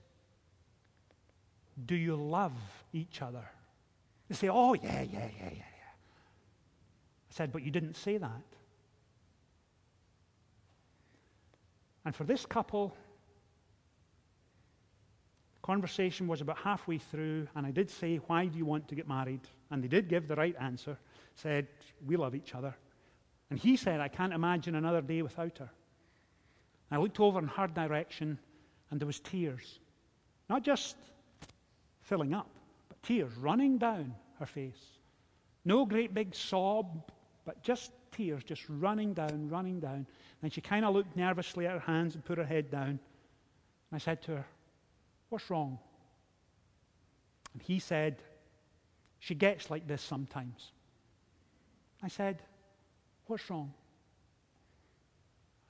Do 1.87 1.95
you 1.95 2.17
love 2.17 2.55
each 2.93 3.23
other? 3.23 3.45
They 4.29 4.35
say, 4.35 4.49
Oh, 4.49 4.75
yeah, 4.75 5.03
yeah, 5.03 5.03
yeah, 5.03 5.31
yeah, 5.39 5.51
yeah. 5.53 5.91
I 7.31 7.31
said, 7.31 7.53
But 7.53 7.63
you 7.63 7.71
didn't 7.71 7.95
say 7.95 8.19
that. 8.19 8.43
And 12.05 12.17
for 12.17 12.25
this 12.25 12.47
couple, 12.47 12.97
Conversation 15.69 16.27
was 16.27 16.41
about 16.41 16.57
halfway 16.57 16.97
through, 16.97 17.47
and 17.55 17.67
I 17.67 17.71
did 17.71 17.91
say, 17.91 18.17
Why 18.27 18.47
do 18.47 18.57
you 18.57 18.65
want 18.65 18.89
to 18.89 18.95
get 18.95 19.07
married? 19.07 19.43
And 19.71 19.85
they 19.85 19.89
did 19.89 20.09
give 20.09 20.27
the 20.27 20.35
right 20.35 20.57
answer, 20.59 20.97
said, 21.35 21.69
We 22.07 22.17
love 22.17 22.35
each 22.35 22.55
other. 22.55 22.75
And 23.51 23.59
he 23.59 23.77
said, 23.77 24.01
I 24.01 24.09
can't 24.09 24.33
imagine 24.33 24.77
another 24.77 25.03
day 25.03 25.21
without 25.21 25.59
her. 25.59 25.69
I 26.91 26.97
looked 26.97 27.21
over 27.21 27.39
in 27.39 27.49
her 27.49 27.67
direction, 27.67 28.39
and 28.91 28.99
there 28.99 29.07
was 29.07 29.21
tears. 29.21 29.79
Not 30.49 30.63
just 30.63 30.97
filling 32.01 32.33
up, 32.33 32.49
but 32.89 33.03
tears 33.03 33.37
running 33.37 33.77
down 33.77 34.15
her 34.39 34.47
face. 34.47 34.81
No 35.67 35.85
great 35.85 36.15
big 36.15 36.35
sob, 36.35 37.13
but 37.45 37.63
just 37.63 37.93
tears 38.11 38.43
just 38.43 38.65
running 38.71 39.13
down, 39.13 39.51
running 39.51 39.81
down. 39.81 40.07
And 40.43 40.51
she 40.51 40.63
kind 40.63 40.87
of 40.87 40.95
looked 40.95 41.15
nervously 41.15 41.67
at 41.67 41.75
her 41.75 41.79
hands 41.79 42.15
and 42.15 42.25
put 42.25 42.39
her 42.39 42.45
head 42.45 42.71
down. 42.71 42.89
And 42.89 42.99
I 43.93 43.99
said 43.99 44.23
to 44.23 44.37
her, 44.37 44.47
What's 45.29 45.51
wrong? 45.51 45.79
And 47.53 47.63
he 47.63 47.79
said, 47.79 48.23
She 49.19 49.35
gets 49.35 49.71
like 49.71 49.87
this 49.87 50.03
sometimes. 50.03 50.73
I 52.03 52.09
said, 52.09 52.43
What's 53.27 53.49
wrong? 53.51 53.73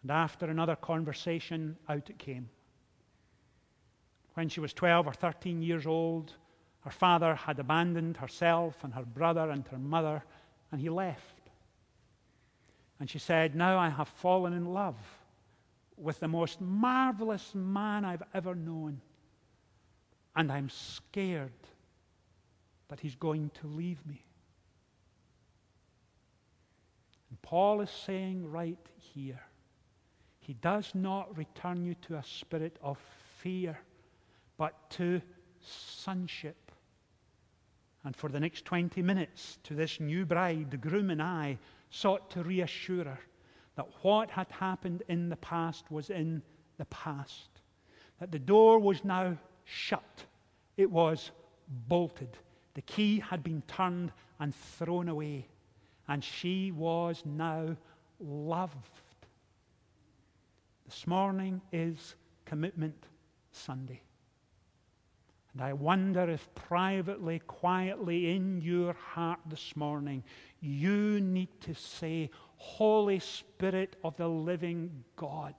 And 0.02 0.10
after 0.10 0.46
another 0.46 0.76
conversation, 0.76 1.76
out 1.88 2.08
it 2.08 2.18
came. 2.18 2.48
When 4.34 4.48
she 4.48 4.60
was 4.60 4.72
12 4.72 5.06
or 5.08 5.12
13 5.12 5.62
years 5.62 5.86
old, 5.86 6.32
her 6.80 6.90
father 6.90 7.34
had 7.34 7.58
abandoned 7.58 8.16
herself 8.16 8.84
and 8.84 8.94
her 8.94 9.02
brother 9.02 9.50
and 9.50 9.66
her 9.68 9.78
mother, 9.78 10.22
and 10.70 10.80
he 10.80 10.88
left. 10.88 11.50
And 13.00 13.10
she 13.10 13.18
said, 13.18 13.56
Now 13.56 13.78
I 13.78 13.88
have 13.88 14.08
fallen 14.08 14.52
in 14.52 14.72
love 14.72 14.96
with 15.96 16.20
the 16.20 16.28
most 16.28 16.60
marvelous 16.60 17.54
man 17.54 18.04
I've 18.04 18.22
ever 18.32 18.54
known. 18.54 19.00
And 20.38 20.52
I'm 20.52 20.70
scared 20.70 21.52
that 22.88 23.00
he's 23.00 23.16
going 23.16 23.50
to 23.60 23.66
leave 23.66 23.98
me. 24.06 24.24
And 27.28 27.42
Paul 27.42 27.80
is 27.80 27.90
saying 27.90 28.48
right 28.50 28.78
here, 28.96 29.40
he 30.38 30.54
does 30.54 30.92
not 30.94 31.36
return 31.36 31.84
you 31.84 31.94
to 32.02 32.14
a 32.14 32.22
spirit 32.22 32.78
of 32.82 32.98
fear, 33.38 33.76
but 34.56 34.88
to 34.90 35.20
sonship. 35.60 36.70
And 38.04 38.14
for 38.14 38.30
the 38.30 38.40
next 38.40 38.64
20 38.64 39.02
minutes, 39.02 39.58
to 39.64 39.74
this 39.74 39.98
new 39.98 40.24
bride, 40.24 40.70
the 40.70 40.76
groom 40.76 41.10
and 41.10 41.20
I 41.20 41.58
sought 41.90 42.30
to 42.30 42.44
reassure 42.44 43.04
her 43.04 43.18
that 43.74 43.88
what 44.02 44.30
had 44.30 44.46
happened 44.52 45.02
in 45.08 45.30
the 45.30 45.36
past 45.36 45.90
was 45.90 46.10
in 46.10 46.42
the 46.78 46.86
past, 46.86 47.50
that 48.20 48.30
the 48.30 48.38
door 48.38 48.78
was 48.78 49.04
now 49.04 49.36
shut, 49.64 50.24
it 50.78 50.90
was 50.90 51.32
bolted, 51.88 52.38
the 52.72 52.82
key 52.82 53.18
had 53.18 53.42
been 53.42 53.62
turned 53.66 54.12
and 54.40 54.54
thrown 54.54 55.08
away, 55.08 55.46
and 56.06 56.24
she 56.24 56.70
was 56.70 57.22
now 57.26 57.76
loved. 58.20 58.76
This 60.86 61.06
morning 61.06 61.60
is 61.72 62.14
Commitment 62.46 62.94
Sunday. 63.50 64.00
And 65.52 65.62
I 65.62 65.72
wonder 65.72 66.30
if 66.30 66.48
privately, 66.54 67.40
quietly 67.40 68.30
in 68.30 68.60
your 68.60 68.92
heart 68.92 69.40
this 69.46 69.74
morning, 69.74 70.22
you 70.60 71.20
need 71.20 71.60
to 71.62 71.74
say, 71.74 72.30
Holy 72.56 73.18
Spirit 73.18 73.96
of 74.04 74.16
the 74.16 74.28
living 74.28 75.04
God, 75.16 75.54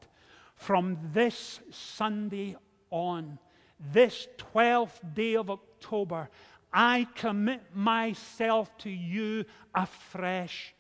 from 0.56 0.98
this 1.12 1.60
Sunday 1.70 2.56
on, 2.90 3.38
this 3.80 4.28
12th 4.54 5.14
day 5.14 5.36
of 5.36 5.50
October, 5.50 6.30
I 6.72 7.08
commit 7.16 7.62
myself 7.74 8.78
to 8.80 8.90
you 8.90 9.46
afresh. 9.74 10.74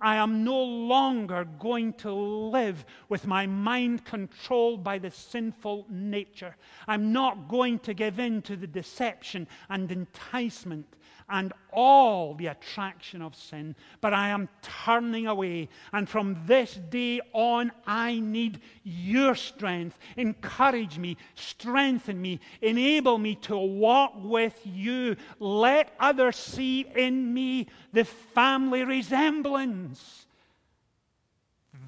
I 0.00 0.16
am 0.16 0.44
no 0.44 0.62
longer 0.62 1.46
going 1.58 1.94
to 1.94 2.12
live 2.12 2.84
with 3.08 3.26
my 3.26 3.46
mind 3.46 4.04
controlled 4.04 4.84
by 4.84 4.98
the 4.98 5.10
sinful 5.10 5.86
nature. 5.88 6.54
I'm 6.86 7.12
not 7.12 7.48
going 7.48 7.78
to 7.80 7.94
give 7.94 8.18
in 8.18 8.42
to 8.42 8.56
the 8.56 8.66
deception 8.66 9.48
and 9.70 9.90
enticement 9.90 10.86
and 11.28 11.52
all 11.72 12.34
the 12.34 12.46
attraction 12.46 13.20
of 13.20 13.34
sin, 13.34 13.74
but 14.00 14.14
I 14.14 14.28
am 14.28 14.48
turning 14.62 15.26
away. 15.26 15.68
And 15.92 16.08
from 16.08 16.36
this 16.46 16.74
day 16.88 17.20
on, 17.32 17.72
I 17.86 18.20
need 18.20 18.60
your 18.84 19.34
strength. 19.34 19.98
Encourage 20.16 20.98
me, 20.98 21.16
strengthen 21.34 22.20
me, 22.20 22.40
enable 22.62 23.18
me 23.18 23.34
to 23.42 23.56
walk 23.56 24.14
with 24.16 24.58
you. 24.64 25.16
Let 25.38 25.92
others 25.98 26.36
see 26.36 26.86
in 26.94 27.34
me 27.34 27.66
the 27.92 28.04
family 28.04 28.84
resemblance. 28.84 30.26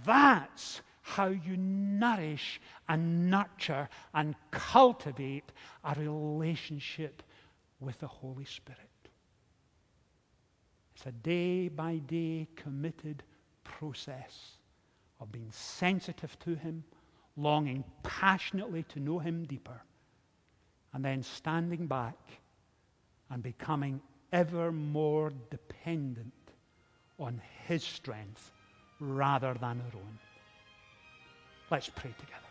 That's 0.05 0.83
how 1.03 1.29
you 1.29 1.57
nourish 1.57 2.61
and 2.88 3.31
nurture 3.31 3.88
and 4.12 4.35
cultivate 4.51 5.53
a 5.85 5.94
relationship 5.94 7.22
with 7.81 7.98
the 8.01 8.07
Holy 8.07 8.44
Spirit. 8.44 8.88
It's 10.98 11.06
a 11.06 11.12
day 11.12 11.68
by 11.68 11.98
day 11.98 12.48
committed 12.56 13.22
process 13.62 14.56
of 15.20 15.30
being 15.30 15.52
sensitive 15.52 16.37
to 16.40 16.56
Him, 16.56 16.82
longing 17.37 17.84
passionately 18.02 18.82
to 18.88 18.98
know 18.98 19.20
Him 19.20 19.44
deeper, 19.44 19.80
and 20.92 21.04
then 21.04 21.22
standing 21.22 21.87
back 21.87 22.18
and 23.30 23.44
becoming 23.44 24.00
ever 24.32 24.72
more 24.72 25.30
dependent 25.52 26.32
on 27.20 27.40
His 27.68 27.84
strength 27.84 28.50
rather 28.98 29.54
than 29.54 29.80
our 29.80 30.00
own. 30.00 30.18
Let's 31.70 31.90
pray 31.90 32.12
together. 32.18 32.42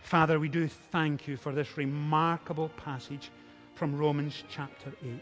Father, 0.00 0.38
we 0.38 0.48
do 0.48 0.68
thank 0.68 1.26
you 1.26 1.36
for 1.36 1.50
this 1.50 1.76
remarkable 1.76 2.68
passage 2.76 3.32
from 3.74 3.96
Romans 3.96 4.44
chapter 4.48 4.92
8. 5.02 5.20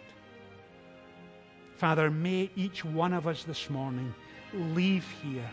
Father, 1.82 2.12
may 2.12 2.48
each 2.54 2.84
one 2.84 3.12
of 3.12 3.26
us 3.26 3.42
this 3.42 3.68
morning 3.68 4.14
leave 4.54 5.04
here 5.20 5.50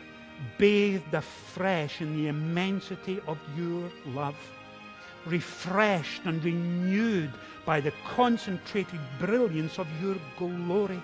bathed 0.60 1.12
afresh 1.12 2.02
in 2.02 2.16
the 2.16 2.28
immensity 2.28 3.20
of 3.26 3.40
your 3.58 3.90
love, 4.06 4.36
refreshed 5.26 6.22
and 6.26 6.44
renewed 6.44 7.32
by 7.66 7.82
the 7.82 7.92
concentrated 8.06 9.00
brilliance 9.18 9.80
of 9.80 9.88
your 10.00 10.18
glory. 10.38 11.02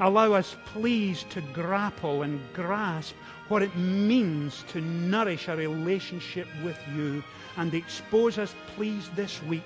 Allow 0.00 0.34
us, 0.34 0.54
please, 0.66 1.24
to 1.30 1.40
grapple 1.54 2.20
and 2.20 2.38
grasp 2.52 3.14
what 3.48 3.62
it 3.62 3.74
means 3.74 4.64
to 4.68 4.82
nourish 4.82 5.48
a 5.48 5.56
relationship 5.56 6.46
with 6.62 6.78
you 6.94 7.24
and 7.56 7.72
expose 7.72 8.36
us, 8.36 8.54
please, 8.76 9.08
this 9.16 9.42
week 9.44 9.64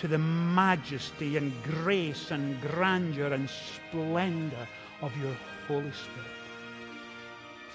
to 0.00 0.08
the 0.08 0.18
majesty 0.18 1.36
and 1.36 1.52
grace 1.62 2.30
and 2.30 2.58
grandeur 2.62 3.34
and 3.34 3.48
splendor 3.50 4.66
of 5.02 5.14
your 5.18 5.36
Holy 5.68 5.92
Spirit. 5.92 6.30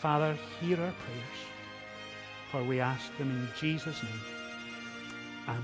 Father, 0.01 0.35
hear 0.59 0.75
our 0.81 0.91
prayers, 0.91 1.39
for 2.51 2.63
we 2.63 2.79
ask 2.79 3.15
them 3.17 3.29
in 3.29 3.47
Jesus' 3.59 4.01
name. 4.01 4.11
Amen. 5.47 5.61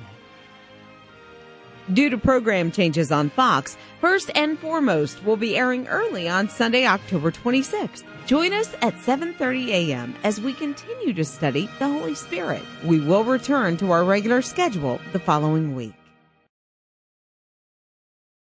Due 1.92 2.12
to 2.12 2.18
program 2.18 2.72
changes 2.72 3.12
on 3.12 3.32
Fox, 3.32 3.76
First 4.00 4.30
and 4.36 4.58
Foremost 4.60 5.24
will 5.26 5.38
be 5.38 5.58
airing 5.58 5.88
early 5.88 6.30
on 6.30 6.48
Sunday, 6.48 6.86
October 6.86 7.32
26th. 7.32 8.04
Join 8.28 8.54
us 8.54 8.76
at 8.84 8.94
7:30 8.98 9.70
a.m. 9.70 10.14
as 10.24 10.40
we 10.40 10.54
continue 10.54 11.12
to 11.14 11.26
study 11.26 11.68
the 11.80 11.88
Holy 11.88 12.14
Spirit. 12.14 12.62
We 12.84 13.00
will 13.00 13.24
return 13.24 13.78
to 13.78 13.92
our 13.92 14.04
regular 14.04 14.44
schedule 14.44 15.02
the 15.12 15.20
following 15.20 15.76
week. 15.76 15.94